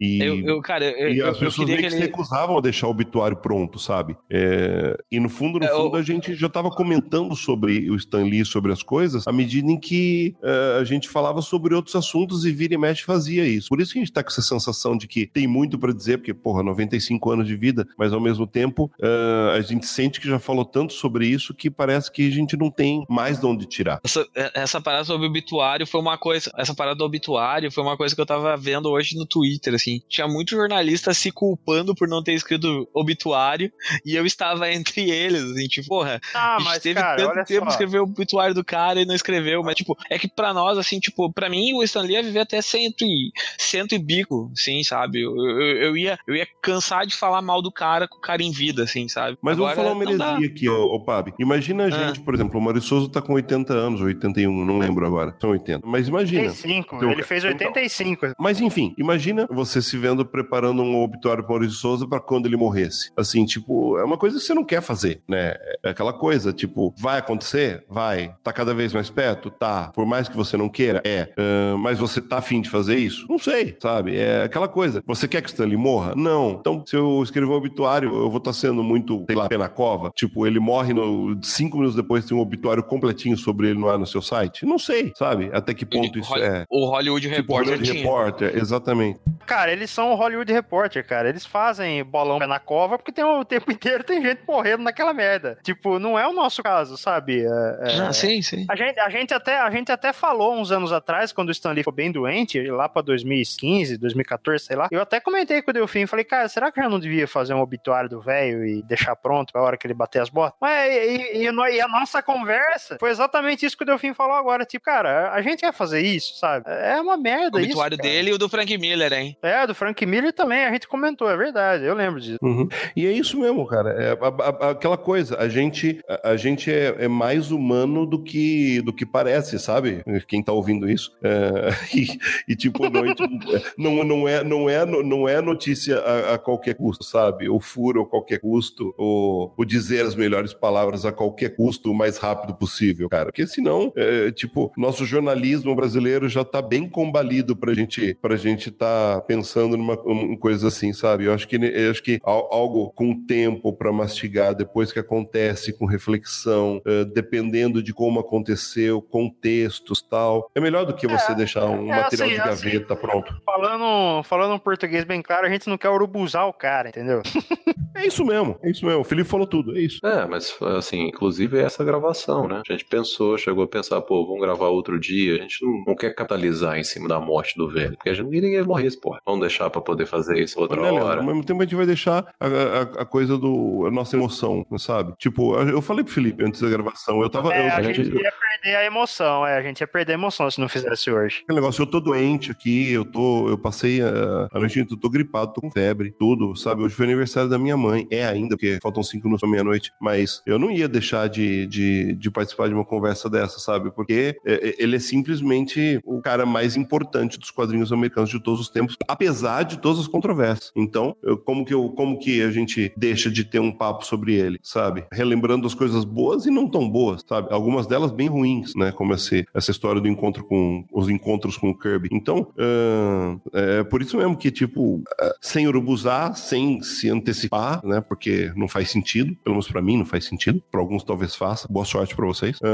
[0.00, 1.94] E, eu, eu, cara, eu, e as pessoas meio que, ele...
[1.94, 4.16] se recusavam a deixar o obituário pronto, sabe?
[4.30, 8.22] É, e no fundo, no é, fundo, a gente já estava comentando sobre o Stan
[8.22, 12.44] Lee, sobre as coisas, à medida em que uh, a gente falava sobre outros assuntos
[12.44, 13.68] e vira e mexe fazia isso.
[13.68, 16.18] Por isso que a gente tá com essa sensação de que tem muito para dizer,
[16.18, 20.28] porque, porra, 95 anos de vida, mas ao mesmo tempo uh, a gente sente que
[20.28, 23.66] já falou tanto sobre isso que parece que a gente não tem mais de onde
[23.66, 24.00] tirar.
[24.04, 27.96] Essa, essa parada sobre o obituário foi uma coisa, essa parada do obituário foi uma
[27.96, 30.00] coisa que eu tava vendo hoje no Twitter, assim.
[30.08, 33.70] Tinha muito jornalista se culpando por não ter escrito obituário
[34.04, 37.46] e eu estava entre eles, assim, tipo, porra, Ah, a gente mas, teve cara, tanto
[37.46, 37.64] tempo só.
[37.66, 40.78] de escrever o obituário do cara e não escreveu, mas, tipo, é que pra nós,
[40.78, 44.50] assim, tipo, pra mim o Stan Lee ia viver até cento e, cento e bico,
[44.52, 45.22] assim, sabe?
[45.22, 48.42] Eu, eu, eu ia, eu ia cansar de falar mal do cara com o cara
[48.42, 49.36] em vida, assim, sabe?
[49.42, 51.32] Mas Agora, vou falar uma heresia aqui, ô, ô Pabi.
[51.38, 55.06] Imagina a gente, por exemplo, o Mário Souza tá com 80 anos, 81, não lembro
[55.06, 55.34] agora.
[55.40, 55.86] São 80.
[55.86, 56.42] Mas imagina.
[56.42, 57.68] 85, Então, ele fez então.
[57.68, 58.32] 85.
[58.38, 62.56] Mas enfim, imagina você se vendo preparando um obituário para Maurício Souza para quando ele
[62.56, 63.10] morresse.
[63.16, 65.54] Assim, tipo, é uma coisa que você não quer fazer, né?
[65.82, 67.84] É aquela coisa, tipo, vai acontecer?
[67.88, 68.34] Vai.
[68.42, 69.50] Tá cada vez mais perto?
[69.50, 69.90] Tá.
[69.94, 71.00] Por mais que você não queira?
[71.04, 71.28] É.
[71.38, 73.26] Ahn, mas você tá afim de fazer isso?
[73.28, 74.16] Não sei, sabe?
[74.16, 75.02] É aquela coisa.
[75.06, 76.14] Você quer que o Stanley morra?
[76.16, 76.52] Não.
[76.60, 79.68] Então, se eu escrever um obituário, eu vou estar sendo muito, sei lá, pé na
[79.68, 80.10] cova.
[80.14, 83.98] Tipo, ele morre no, cinco minutos depois tem um obituário completinho sobre ele no ar
[83.98, 84.64] no seu site?
[84.66, 85.50] Não sei, sabe?
[85.52, 86.64] Até que ponto isso Holly- é.
[86.70, 87.94] O Hollywood Tipo, Hollywood tinha.
[88.02, 89.20] Reporter, exatamente.
[89.46, 91.28] Cara, eles são Hollywood Reporter, cara.
[91.28, 95.58] Eles fazem bolão na cova porque tem o tempo inteiro tem gente morrendo naquela merda.
[95.62, 97.40] Tipo, não é o nosso caso, sabe?
[97.44, 98.66] É- é- Ah, sim, sim.
[98.68, 101.78] A gente, a, gente até, a gente até falou uns anos atrás, quando o Stanley
[101.82, 104.88] ficou bem doente, lá pra 2015, 2014, sei lá.
[104.90, 107.60] Eu até comentei com o Delfim, falei, cara, será que já não devia fazer um
[107.60, 110.56] obituário do velho e deixar pronto pra hora que ele bater as botas?
[110.60, 114.64] Mas e, e- e a nossa conversa foi exatamente isso que o Delfim falou agora.
[114.64, 116.64] Tipo, cara, a gente quer fazer isso, sabe?
[116.68, 117.66] É uma O merda isso.
[117.68, 118.08] obituário cara.
[118.08, 119.36] dele e o do Frank Miller, hein?
[119.42, 122.38] É, do Frank Miller também, a gente comentou, é verdade, eu lembro disso.
[122.42, 122.68] Uhum.
[122.96, 123.90] E é isso mesmo, cara.
[123.90, 128.22] É a- a- aquela coisa, a gente, a, a gente é, é mais humano do
[128.22, 130.02] que, do que parece, sabe?
[130.26, 131.12] Quem tá ouvindo isso.
[131.22, 132.06] É, e,
[132.52, 133.02] e, tipo, não,
[133.76, 137.48] não, não, é, não, é, não é notícia a, a qualquer custo, sabe?
[137.48, 141.94] O furo a qualquer custo, o, o dizer as melhores palavras a qualquer custo o
[141.94, 143.26] mais rápido possível, cara.
[143.26, 148.70] Porque senão, é, tipo, nosso jornalismo brasileiro já tá bem combalido pra gente, pra gente
[148.70, 151.24] tá pensando numa um, coisa assim, sabe?
[151.24, 155.72] Eu acho que, eu acho que al- algo com tempo pra mastigar depois que acontece,
[155.72, 161.34] com reflexão, eh, dependendo de como aconteceu, contextos tal, é melhor do que você É,
[161.34, 162.64] deixar um é material assim, de assim.
[162.70, 163.34] gaveta pronto.
[163.44, 167.22] Falando, falando um português bem claro, a gente não quer urubuzar o cara, entendeu?
[167.94, 169.00] É isso mesmo, é isso mesmo.
[169.00, 169.98] O Felipe falou tudo, é isso.
[170.04, 172.62] É, mas assim, inclusive é essa gravação, né?
[172.68, 175.34] A gente pensou, chegou a pensar, pô, vamos gravar outro dia.
[175.36, 178.24] A gente não, não quer capitalizar em cima da morte do velho, porque a gente
[178.24, 179.16] não queria ninguém morresse, pô.
[179.26, 181.04] Vamos deixar pra poder fazer isso outra Né, Leandro?
[181.04, 181.20] hora.
[181.20, 184.64] Ao mesmo tempo a gente vai deixar a, a- a coisa do a nossa emoção,
[184.76, 185.12] sabe?
[185.18, 187.52] Tipo, eu falei pro Felipe antes da gravação, eu tava.
[187.52, 190.12] É, eu- a a gente gente- ia perder a emoção, é, a gente ia perder
[190.12, 191.40] a emoção se não fizesse hoje.
[191.44, 195.08] Aquele negócio, eu tô doente aqui, eu tô, eu passei a, a noite, eu tô
[195.08, 196.82] gripado, tô com febre, tudo, sabe?
[196.82, 200.42] Hoje foi aniversário da minha mãe, é ainda, porque faltam cinco minutos pra meia-noite, mas
[200.46, 203.90] eu não ia deixar de, de, de participar de uma conversa dessa, sabe?
[203.90, 208.60] Porque é, é, ele é simplesmente o cara mais importante dos quadrinhos americanos de todos
[208.60, 210.72] os tempos, apesar de todas as controvérsias.
[210.76, 214.34] Então, eu- como que, eu, como que a gente deixa de ter um papo sobre
[214.34, 215.04] ele, sabe?
[215.12, 217.48] Relembrando as coisas boas e não tão boas, sabe?
[217.50, 218.92] Algumas delas bem ruins, né?
[218.92, 222.08] Como esse, essa história do encontro com os encontros com o Kirby.
[222.12, 228.00] Então, ahn, é por isso mesmo que, tipo, ah, sem urubuzar, sem se antecipar, né?
[228.00, 230.62] Porque não faz sentido, pelo menos pra mim não faz sentido.
[230.70, 231.66] Pra alguns talvez faça.
[231.70, 232.58] Boa sorte pra vocês.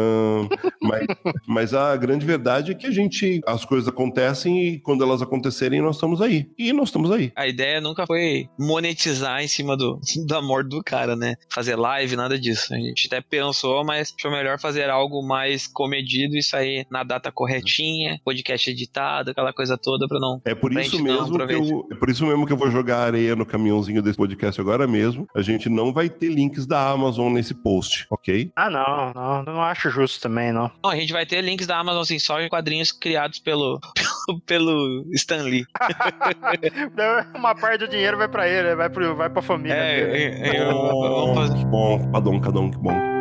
[0.85, 1.07] Mas,
[1.47, 5.81] mas a grande verdade é que a gente, as coisas acontecem e quando elas acontecerem,
[5.81, 6.51] nós estamos aí.
[6.59, 7.33] E nós estamos aí.
[7.35, 11.37] A ideia nunca foi monetizar em cima do, da morte do cara, né?
[11.51, 12.75] Fazer live, nada disso.
[12.75, 17.33] A gente até pensou, mas achou melhor fazer algo mais comedido e sair na data
[17.33, 20.41] corretinha, podcast editado, aquela coisa toda pra não.
[20.45, 23.35] É por isso mesmo que eu, é por isso mesmo que eu vou jogar areia
[23.35, 25.27] no caminhãozinho desse podcast agora mesmo.
[25.35, 28.51] A gente não vai ter links da Amazon nesse post, ok?
[28.57, 30.71] Ah, não, não, não acho justo também, não.
[30.83, 34.41] Não, a gente vai ter links da Amazon assim, só em quadrinhos criados pelo, pelo,
[34.47, 35.67] pelo Stan Lee.
[37.35, 39.75] Uma parte do dinheiro vai pra ele, vai, pro, vai pra família.
[39.75, 40.19] É, dele.
[40.19, 41.59] é, é, vamos fazer.
[41.59, 43.14] Que bom, padom, cadão, que bom.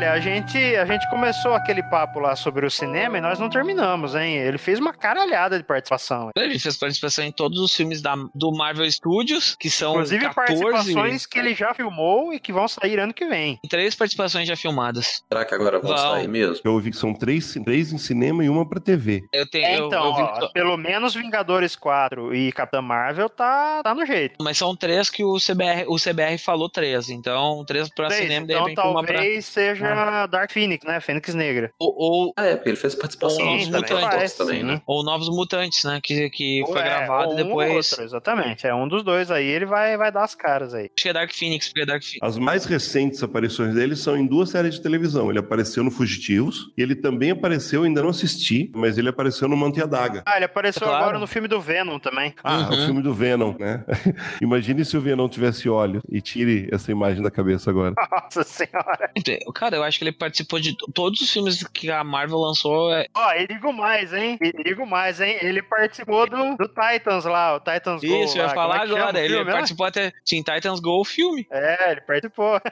[0.00, 3.50] Olha, a gente, a gente começou aquele papo lá sobre o cinema e nós não
[3.50, 4.36] terminamos, hein?
[4.36, 6.30] Ele fez uma caralhada de participação.
[6.36, 10.34] Ele fez participação em todos os filmes da, do Marvel Studios, que são Inclusive 14.
[10.62, 13.58] participações que ele já filmou e que vão sair ano que vem.
[13.68, 15.20] Três participações já filmadas.
[15.28, 15.98] Será que agora vão Vão.
[16.12, 16.60] sair mesmo?
[16.64, 19.24] Eu ouvi que são três, três em cinema e uma pra TV.
[19.32, 19.66] Eu tenho.
[19.66, 23.82] É, eu- então, eu vi ó, to- pelo menos Vingadores 4 e Capitã Marvel tá,
[23.82, 24.36] tá no jeito.
[24.40, 27.10] Mas são três que o CBR, o CBR falou três.
[27.10, 29.14] Então, três pra Três, cinema, de então repente, uma pra.
[29.14, 31.00] talvez seja seja Dark Phoenix, né?
[31.00, 31.70] Fênix Negra.
[31.78, 34.82] Ou, ou, Ah, é, porque ele fez participação nos também Mutantes faz, também, né?
[34.86, 36.00] ou Novos Mutantes, né?
[36.02, 37.90] Que, que Ou foi é, gravado ou e um ou depois.
[37.92, 38.66] outro, exatamente.
[38.66, 40.84] É um dos dois aí, ele vai, vai dar as caras aí.
[40.84, 42.20] Acho que é Dark Phoenix, porque é Dark Phoenix.
[42.22, 45.30] As mais recentes aparições dele são em duas séries de televisão.
[45.30, 49.56] Ele apareceu no Fugitivos e ele também apareceu, ainda não assisti, mas ele apareceu no
[49.56, 50.22] Manto e a Daga.
[50.26, 51.02] Ah, ele apareceu Claro.
[51.04, 52.34] agora no filme do Venom também.
[52.42, 52.82] Ah, Uhum.
[52.82, 53.84] o filme do Venom, né?
[54.42, 57.94] Imagine se o Venom tivesse olhos e tire essa imagem da cabeça agora.
[58.10, 59.10] Nossa senhora.
[59.54, 62.92] Cara, eu acho que ele participou de todos os filmes que a Marvel lançou.
[62.92, 64.38] é- Ó, e digo mais, hein?
[64.40, 65.36] E digo mais, hein?
[65.40, 68.06] Ele participou do, do Titans lá, o Titans Go.
[68.24, 68.54] Isso, eu ia lá.
[68.54, 69.18] falar é agora.
[69.18, 69.52] Ele filme, né?
[69.52, 70.12] participou até.
[70.24, 71.46] Sim, Titans Go, o filme.
[71.50, 72.60] É, ele participou.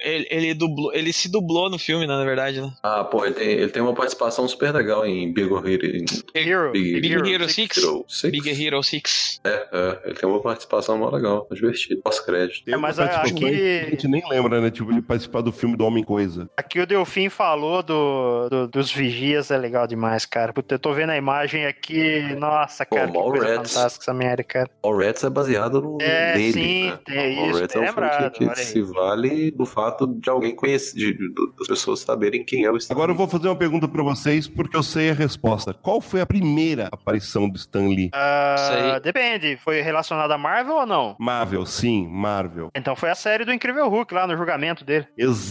[0.00, 2.72] Ele, ele, dublou, ele se dublou no filme, né, na verdade, né?
[2.82, 6.04] Ah, pô, ele tem, ele tem uma participação super legal em Big Hero, em
[6.34, 6.72] Hero.
[6.72, 7.76] Big, Big Hero 6.
[7.76, 8.32] Hero 6.
[8.32, 9.40] Big Hero 6.
[9.44, 12.66] É, é, ele tem uma participação mó legal, divertido, pós-crédito.
[12.70, 14.70] É, mas uma a- participação aqui- que a gente nem lembra, né?
[14.70, 16.48] Tipo, ele participar do filme do Homem-Coisa.
[16.56, 20.52] Aqui o Delfim falou do, do- dos vigias, é legal demais, cara.
[20.52, 23.74] Puta, eu tô vendo a imagem aqui, nossa, Pô, cara, que coisa Mallrats.
[23.74, 24.70] fantástica essa merda, cara.
[24.82, 26.98] All Rats é baseado no É, nele, sim, né?
[27.04, 30.06] tem All isso, Rats é um bem filme lembrado, que, que se vale do fato
[30.06, 33.28] de alguém conhecer, de, de- das pessoas saberem quem é o Stan Agora eu vou
[33.28, 35.74] fazer uma pergunta pra vocês, porque eu sei a resposta.
[35.74, 38.10] Qual foi a primeira aparição do Stan Lee?
[38.12, 39.00] Ah, aí.
[39.00, 41.16] depende, foi relacionado a Marvel ou não?
[41.18, 42.68] Marvel, sim, Marvel.
[42.74, 45.06] Então foi a série do Incrível Hulk lá no julgamento dele.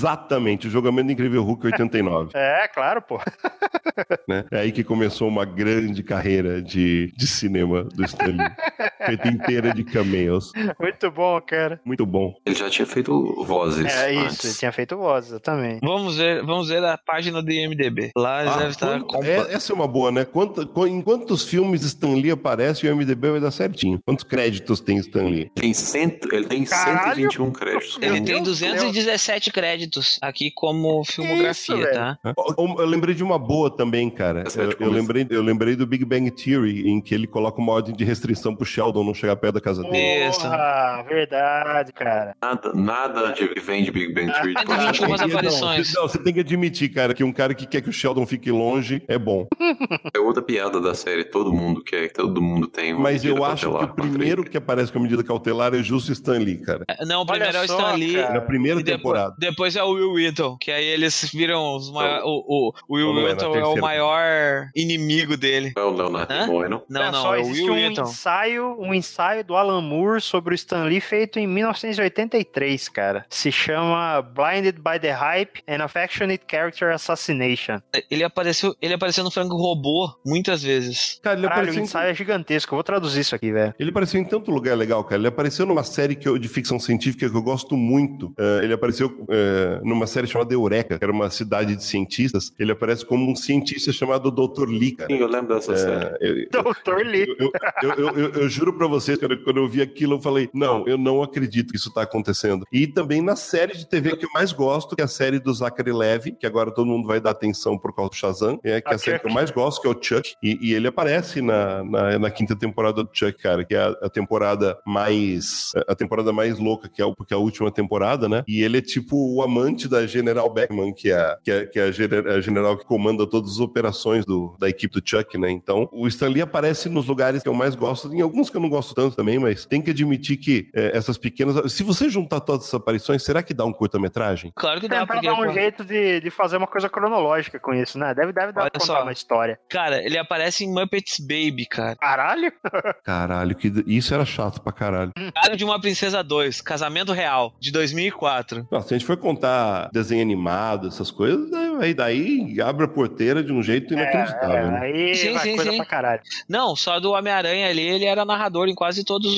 [0.08, 2.32] Exatamente, o julgamento do Incrível Hulk 89.
[2.38, 3.20] É, claro, pô.
[4.28, 4.46] né?
[4.52, 8.38] É aí que começou uma grande carreira de, de cinema do Stan Lee.
[9.06, 10.52] Feita inteira de cameos.
[10.80, 11.80] Muito bom, cara.
[11.86, 12.34] Muito bom.
[12.46, 13.86] Ele já tinha feito vozes.
[13.86, 14.44] É isso, antes.
[14.46, 15.80] ele tinha feito voz, exatamente.
[15.82, 18.12] Vamos ver, vamos ver a página do IMDB.
[18.16, 19.00] Lá Ah, deve estar.
[19.02, 20.26] quanto- é- essa é uma boa, né?
[20.26, 24.00] Quanto, qu- em quantos filmes Stan Lee aparece, o MDB vai dar certinho.
[24.06, 25.52] Quantos créditos tem Stan Lee?
[25.56, 27.16] Tem cento, ele tem Caralho!
[27.16, 27.98] 121 créditos.
[28.02, 28.74] Ele tem Deus do céu.
[28.74, 31.94] 217 créditos aqui como filmografia, velho?
[31.94, 32.18] tá?
[32.58, 34.44] Eu, eu lembrei de uma boa também, cara.
[34.44, 37.60] É Eu, de eu lembrei, eu lembrei do Big Bang Theory, em que ele coloca
[37.60, 40.28] uma ordem de restrição pro Sheldon não chegar perto da casa dele.
[40.30, 40.42] Isso.
[40.42, 42.36] Porra, verdade, cara.
[42.42, 44.54] Nada, nada de que vem de Big Bang Theory.
[44.58, 45.08] Ah, pode não, achar.
[45.08, 45.88] umas Não, aparições.
[45.90, 48.26] você- Não, você tem que admitir, cara, que um cara que quer que o Sheldon
[48.26, 49.48] fique longe é bom.
[50.14, 53.70] É outra piada da série, todo mundo quer, todo mundo tem uma Mas eu acho
[53.72, 56.86] que o primeiro que aparece com a medida cautelar é justo Stan Lee, cara.
[57.06, 58.14] Não, o primeiro é o só, Stan Lee.
[58.16, 58.34] cara.
[58.36, 59.36] Na primeira E depois, temporada.
[59.38, 63.14] depois é o Will Wheaton, que aí eles viram os maior, o, o, o Will
[63.14, 65.68] não é Wheaton é, o maior inimigo dele.
[65.68, 65.74] ele.
[65.76, 66.48] Não é o Leonard Hã?
[66.48, 66.84] Não?
[66.90, 68.02] Não, Olha não, só, é o existe Will um Wheaton.
[68.04, 73.26] ensaio, um ensaio do Alan Moore sobre o Stan Lee feito em 1983, cara.
[73.30, 77.80] Se chama Blinded by the Hype and Affectionate Character Assassination.
[78.10, 81.20] Ele apareceu, ele apareceu no Frango Robô muitas vezes.
[81.24, 82.74] Cara, ele Caralho, o apareceu, em, ensaio é gigantesco.
[82.74, 83.74] Eu vou traduzir isso aqui, velho.
[83.80, 85.20] ele apareceu em tanto lugar legal, cara.
[85.20, 88.34] Ele apareceu numa série que eu- de ficção científica que eu gosto muito.
[88.38, 92.52] Eh, ele apareceu eh, numa série chamada Eureka, que era uma cidade de cientistas.
[92.60, 94.68] Ele aparece como um cientista chamado Dr.
[94.70, 95.10] Lee, cara.
[95.14, 96.06] Sim, eu lembro dessa série.
[96.22, 97.28] Eh, eu- Doutor Lee.
[97.40, 97.52] Eu,
[97.84, 100.88] eu, eu, eu- eu juro pra vocês, cara, quando eu vi aquilo, eu falei, não,
[100.88, 102.66] eu não acredito que isso tá acontecendo.
[102.72, 105.54] E também na série de TV que eu mais gosto, que é a série do
[105.54, 108.90] Zachary Levy, que agora todo mundo vai dar atenção por causa do Shazam, é, que
[108.90, 110.88] é a A série que eu mais gosto, que é o Chuck, e, e ele
[110.88, 115.72] aparece na, na, na quinta temporada do Chuck, cara, que é a, a temporada mais
[115.88, 118.44] a temporada mais louca, que é, o- porque é a última temporada, né?
[118.48, 119.57] E ele é tipo o amante
[119.90, 122.86] da General Beckman, que é, a- que é, que é a, gener- a general que
[122.86, 125.50] comanda todas as operações do, da equipe do Chuck, né?
[125.52, 128.62] Então, o Stan Lee aparece nos lugares que eu mais gosto, em alguns que eu
[128.62, 131.72] não gosto tanto também, mas tem que admitir que é, essas pequenas.
[131.74, 134.52] Se você juntar todas essas aparições, será que dá um curta-metragem?
[134.56, 135.28] Claro que dá, Tentar porque.
[135.28, 138.14] dar um jeito de, de fazer uma coisa cronológica com isso, né?
[138.14, 139.02] Deve, deve dar Olha pra contar só.
[139.04, 139.60] uma história.
[139.70, 141.96] Cara, ele aparece em Muppets Baby, cara.
[141.96, 142.52] Caralho?
[143.04, 145.12] Caralho, que isso era chato pra caralho.
[145.34, 148.68] Cara de uma Princesa 2, Casamento Real, de 2004.
[148.72, 149.47] Nossa, se a gente for contar
[149.92, 154.80] desenho animado, essas coisas, aí daí abre a porteira de um jeito inacreditável, É, né?
[154.82, 155.78] aí Sim, vai sim, coisa sim.
[155.78, 156.22] pra caralho.
[156.50, 159.32] Não, só do Homem-Aranha ali, ele era narrador em quase todas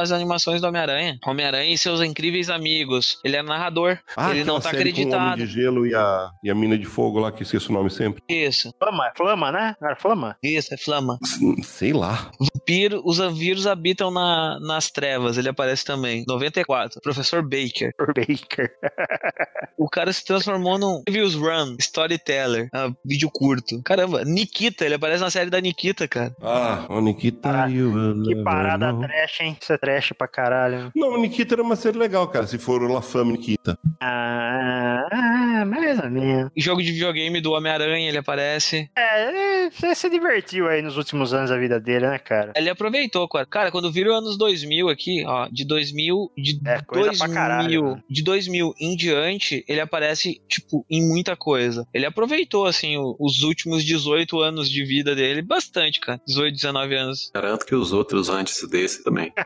[0.00, 1.18] as animações do Homem-Aranha.
[1.26, 3.18] Homem-Aranha e seus incríveis amigos.
[3.24, 3.98] Ele é narrador.
[4.30, 5.38] ele não tá série com o Homem acreditado.
[5.38, 8.22] de gelo e a, e a mina de fogo lá, que esqueço o nome sempre.
[8.28, 9.74] Isso, Flama, Flama, né?
[9.82, 10.36] Era Flama?
[10.42, 11.18] isso, é Flama.
[11.62, 12.30] Sei lá.
[12.62, 16.24] Vampiro, os vampiros habitam na, nas trevas, ele aparece também.
[16.28, 17.92] 94, Professor Baker.
[18.14, 18.70] Baker.
[19.78, 23.82] O cara se transformou num Reviews Run, Storyteller, ah, vídeo curto.
[23.82, 26.36] Caramba, Nikita, ele aparece na série da Nikita, cara.
[26.40, 29.00] Ah, o Nikita Ah, Que parada know.
[29.00, 29.56] trash, hein?
[29.60, 30.92] Isso é trash pra caralho.
[30.94, 33.76] Não, o Nikita era uma série legal, cara, se for o La Fama Nikita.
[34.00, 36.50] Ah, ah, mais ou menos.
[36.56, 38.88] Jogo de videogame do Homem-Aranha ele aparece.
[38.96, 42.51] É, ele se divertiu aí nos últimos anos da vida dele, né, cara?
[42.54, 43.46] Ele aproveitou, cara.
[43.46, 47.34] Cara, quando vira os anos 2000 aqui, ó, de 2000, de É, coisa pra 2000,
[47.34, 48.02] caralho, né?
[48.08, 51.86] de 2000 em diante, ele aparece, tipo, em muita coisa.
[51.92, 56.20] Ele aproveitou, assim, o- os últimos 18 anos de vida dele, bastante, cara.
[56.26, 57.30] 18, 19 anos.
[57.34, 59.32] Garanto que os outros antes desse também.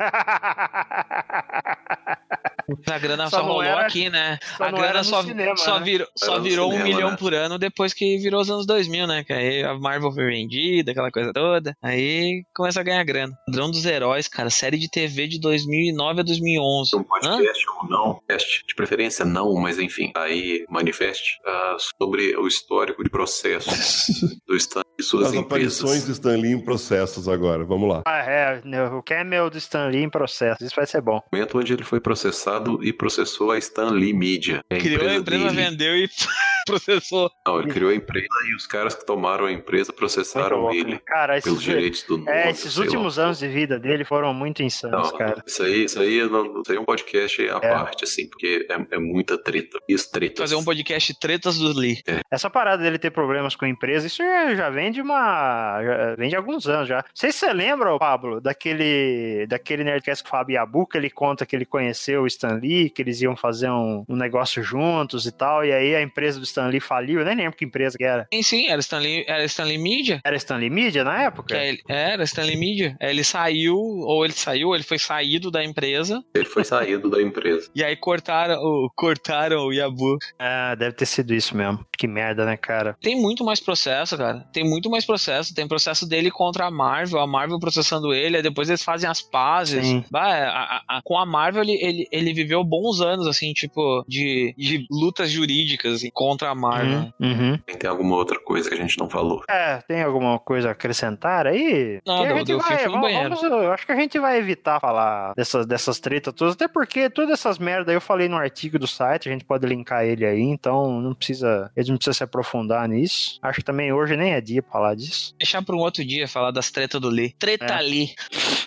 [2.90, 4.38] A grana Só só, rolou era- aqui, né?
[4.56, 5.84] só a grana só, cinema, só, né?
[5.84, 7.16] virou, só Era no virou um cinema, milhão né?
[7.16, 9.22] por ano depois que virou os anos 2000, né?
[9.22, 11.76] Que aí a Marvel foi vendida, aquela coisa toda.
[11.80, 13.36] Aí começa a ganhar grana.
[13.46, 14.50] Padrão dos Heróis, cara.
[14.50, 16.96] Série de TV de 2009 a 2011.
[16.96, 22.46] Um podcast ou não, podcast, de preferência não, mas enfim, aí manifeste ah, sobre o
[22.46, 24.06] histórico de processos
[24.46, 26.06] do Stan e suas As aparições empresas.
[26.06, 27.64] de Stan Lee em processos agora.
[27.64, 28.02] Vamos lá.
[28.06, 28.62] Ah, é,
[28.92, 30.64] o Camel do Stan Lee em processo.
[30.64, 31.20] Isso vai ser bom.
[31.32, 34.60] momento onde ele foi processado e processou a Stan Lee Media.
[34.70, 35.56] a Criou a empresa, dele.
[35.56, 36.08] vendeu e
[36.66, 37.30] processou.
[37.46, 40.94] Não, ele criou a empresa e os caras que tomaram a empresa processaram louco, ele
[40.94, 41.00] né?
[41.06, 42.30] Cara, pelos esses, direitos do nome.
[42.30, 42.84] é, esses sei lá.
[42.86, 45.42] últimos anos de vida dele foram muito insanos, Não, cara.
[45.46, 47.68] Isso aí, isso aí, não, isso aí é um podcast à É.
[47.74, 49.78] parte, assim, porque é, é muita treta.
[49.92, 50.38] As tretas.
[50.38, 52.02] Fazer um podcast Tretas do Lee.
[52.30, 55.80] Essa parada dele ter problemas com a empresa, isso já, já vem de uma.
[55.82, 56.96] Já vem de alguns anos já.
[56.96, 61.08] Não sei se você lembra, Pablo, daquele, daquele Nerdcast com o Fábio Yabu, que ele
[61.10, 65.26] conta que ele conheceu o Stan Lee, que eles iam fazer um, um negócio juntos
[65.26, 67.96] e tal, e aí a empresa do Stan Lee faliu, eu nem lembro que empresa
[67.96, 68.26] que era.
[68.32, 70.20] Sim, sim, era Stanley, era Stanley Media.
[70.24, 71.56] Era Stan Lee Media na época?
[71.56, 72.96] É ele, era Stanley Media.
[73.00, 76.22] Aí Ele saiu, ou ele saiu, ou ele foi saído da empresa.
[76.34, 77.70] Ele foi saído da empresa.
[77.74, 80.16] E aí cortaram, o- cortaram o Yabu.
[80.38, 81.84] Ah, deve ter sido isso mesmo.
[81.98, 82.96] Que merda, né, cara?
[83.00, 84.40] Tem muito mais processo, cara.
[84.52, 85.54] Tem muito mais processo.
[85.54, 89.20] Tem processo dele contra a Marvel, a Marvel processando ele, aí depois eles fazem as
[89.22, 89.86] pazes.
[89.86, 90.04] Sim.
[90.10, 94.04] Bah, a- a- a- com a Marvel, ele, ele, ele viveu bons anos, assim, tipo,
[94.06, 97.00] de, de lutas jurídicas assim, contra a uhum.
[97.00, 97.12] né?
[97.20, 97.58] Uhum.
[97.78, 99.42] Tem alguma outra coisa que a gente não falou?
[99.48, 102.00] É, tem alguma coisa a acrescentar aí?
[102.06, 103.34] Não, a gente vai, vamos, banheiro.
[103.44, 107.32] eu acho que a gente vai evitar falar dessas, dessas tretas todas, até porque todas
[107.32, 111.00] essas merdas eu falei no artigo do site, a gente pode linkar ele aí, então
[111.00, 113.38] não precisa, a gente não precisa se aprofundar nisso.
[113.42, 115.34] Acho que também hoje nem é dia pra falar disso.
[115.38, 117.34] Deixar pra um outro dia falar das tretas do Lee.
[117.38, 117.82] Treta é.
[117.82, 118.14] Lee.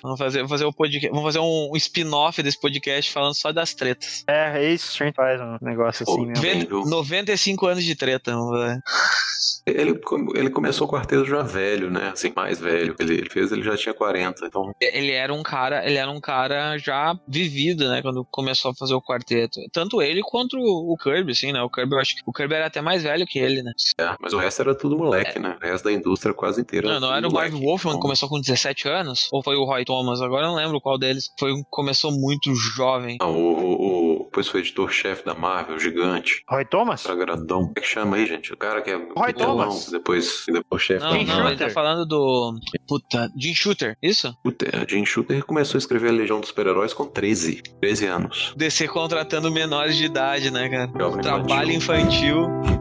[0.01, 4.23] Vamos fazer, fazer um podcast, vamos fazer um spin-off desse podcast falando só das tretas.
[4.27, 6.85] É, é isso, a gente faz um negócio assim mesmo.
[6.85, 8.81] 95 cinco anos de treta, velho.
[9.65, 9.99] Ele,
[10.36, 12.10] ele começou o quarteto já velho, né?
[12.10, 12.95] Assim, mais velho.
[12.99, 14.72] Ele, ele, fez, ele já tinha 40, então.
[14.81, 18.02] Ele era um cara, ele era um cara já vivido, né?
[18.02, 19.60] Quando começou a fazer o quarteto.
[19.72, 21.61] Tanto ele quanto o Kirby, assim, né?
[21.61, 23.72] O Kirby, eu acho que o Kirby era até mais velho que ele, né?
[23.99, 25.41] É, mas o resto era tudo moleque, é.
[25.41, 25.57] né?
[25.61, 26.88] O resto da indústria quase inteira.
[26.88, 29.30] Não, não era, o Marv Wolfman que então, começou com 17 anos?
[29.31, 30.22] Ou foi o Roy Thomas?
[30.22, 31.30] Agora eu não lembro qual deles.
[31.40, 33.18] Foi começou muito jovem.
[33.22, 36.44] Não, o, o, o depois foi editor-chefe da Marvel, gigante.
[36.48, 37.06] Roy Thomas?
[37.06, 37.59] Era grandão.
[37.65, 38.53] Como é que chama aí, gente?
[38.53, 39.89] O cara que é Roy Thomas.
[39.89, 41.47] depois, depois chefe Não, não, Marvel.
[41.47, 41.73] ele tá Shooter.
[41.73, 42.59] falando do.
[42.88, 44.34] Puta, Jim Shooter, isso?
[44.43, 47.61] Puta, a Jim Shooter começou a escrever a Legião dos Super-Heróis com 13.
[47.81, 48.53] 13 anos.
[48.55, 50.91] DC contratando menores de idade, né, cara?
[50.97, 52.45] Jovem Trabalho infantil.
[52.63, 52.78] Então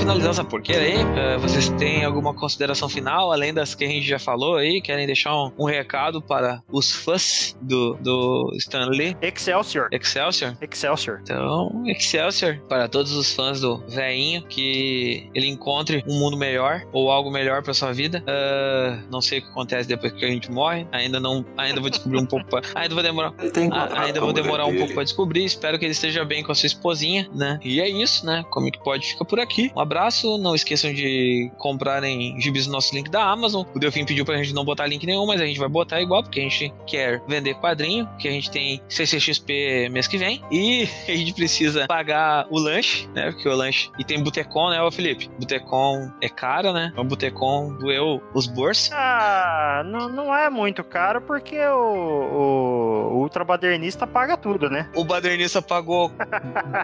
[0.00, 0.94] finalizar essa porqueira aí.
[1.16, 4.80] Eh, vocês têm alguma consideração final, além das que a gente já falou aí?
[4.80, 9.16] Querem deixar um, um recado para os fãs do, do Stan Lee?
[9.20, 9.88] Excelsior.
[9.92, 10.56] Excelsior?
[10.60, 11.20] Excelsior.
[11.22, 17.10] Então, Excelsior para todos os fãs do veinho, que ele encontre um mundo melhor ou
[17.10, 18.22] algo melhor para sua vida.
[18.26, 20.86] Ah, não sei o que acontece depois que a gente morre.
[20.92, 22.46] Ainda não, ainda vou descobrir um pouco.
[22.46, 23.32] pra- ainda vou demorar.
[23.42, 25.44] Encontrado ainda a vou demorar um pouco pra descobrir.
[25.44, 27.58] Espero que ele esteja bem com a sua esposinha, né?
[27.62, 28.44] E é isso, né?
[28.50, 29.70] Como que pode ficar por por aqui.
[29.76, 33.66] Um abraço, não esqueçam de comprarem gibis no nosso link da Amazon.
[33.74, 36.22] O Delfim pediu pra gente não botar link nenhum, mas a gente vai botar igual,
[36.22, 40.88] porque a gente quer vender quadrinho, que a gente tem CCXP mês que vem, e
[41.10, 43.32] a gente precisa pagar o lanche, né?
[43.32, 43.90] Porque o lanche.
[43.98, 45.28] E tem Botecon, né, ô Felipe?
[45.38, 46.92] Botecon é caro, né?
[46.96, 48.90] O Botecon doeu os bolsos.
[48.92, 54.88] Ah, não, não é muito caro porque o, o, o ultrabadernista paga tudo, né?
[54.94, 56.12] O badernista pagou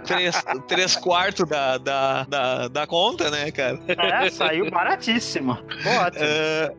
[0.04, 3.78] três, três quartos da, da, da, da conta, né, cara?
[3.88, 5.52] É, saiu baratíssimo.
[5.84, 6.24] Ótimo.
[6.24, 6.72] É,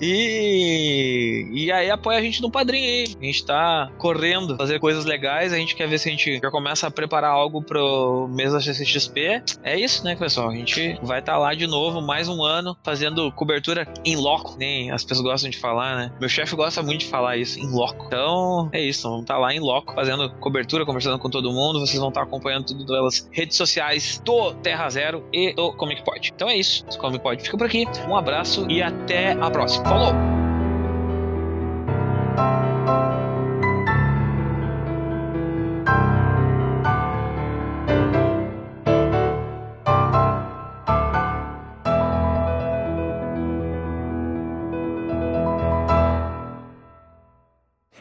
[0.00, 3.16] e, e aí apoia a gente no padrinho aí.
[3.18, 5.50] A gente tá correndo, fazer coisas legais.
[5.50, 8.60] A gente quer ver se a gente já começa a preparar algo pro mês da
[8.60, 9.42] CCXP.
[9.62, 10.50] É isso, né, pessoal?
[10.50, 14.56] A gente vai estar tá lá de novo mais um ano fazendo cobertura em loco.
[14.58, 16.12] Nem as pessoas gostam de falar, né?
[16.20, 18.04] Meu chefe gosta muito de falar isso, em loco.
[18.06, 21.80] Então é isso, vamos estar tá lá em loco fazendo cobertura, conversando com todo mundo.
[21.80, 26.02] Vocês vão estar tá acompanhando tudo pelas redes sociais do Terra Zero e do Comic
[26.02, 26.32] Pod.
[26.34, 26.84] Então é isso.
[26.92, 27.86] O Comic Pod fica por aqui.
[28.08, 29.84] Um abraço e até a próxima.
[29.84, 30.12] Falou!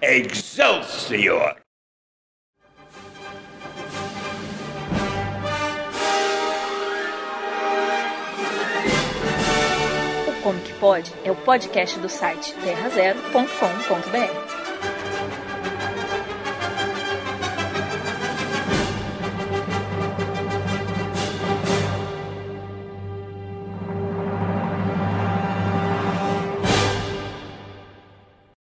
[0.01, 1.60] Excelsior!
[11.23, 14.60] É o podcast do site terrazero.com.br.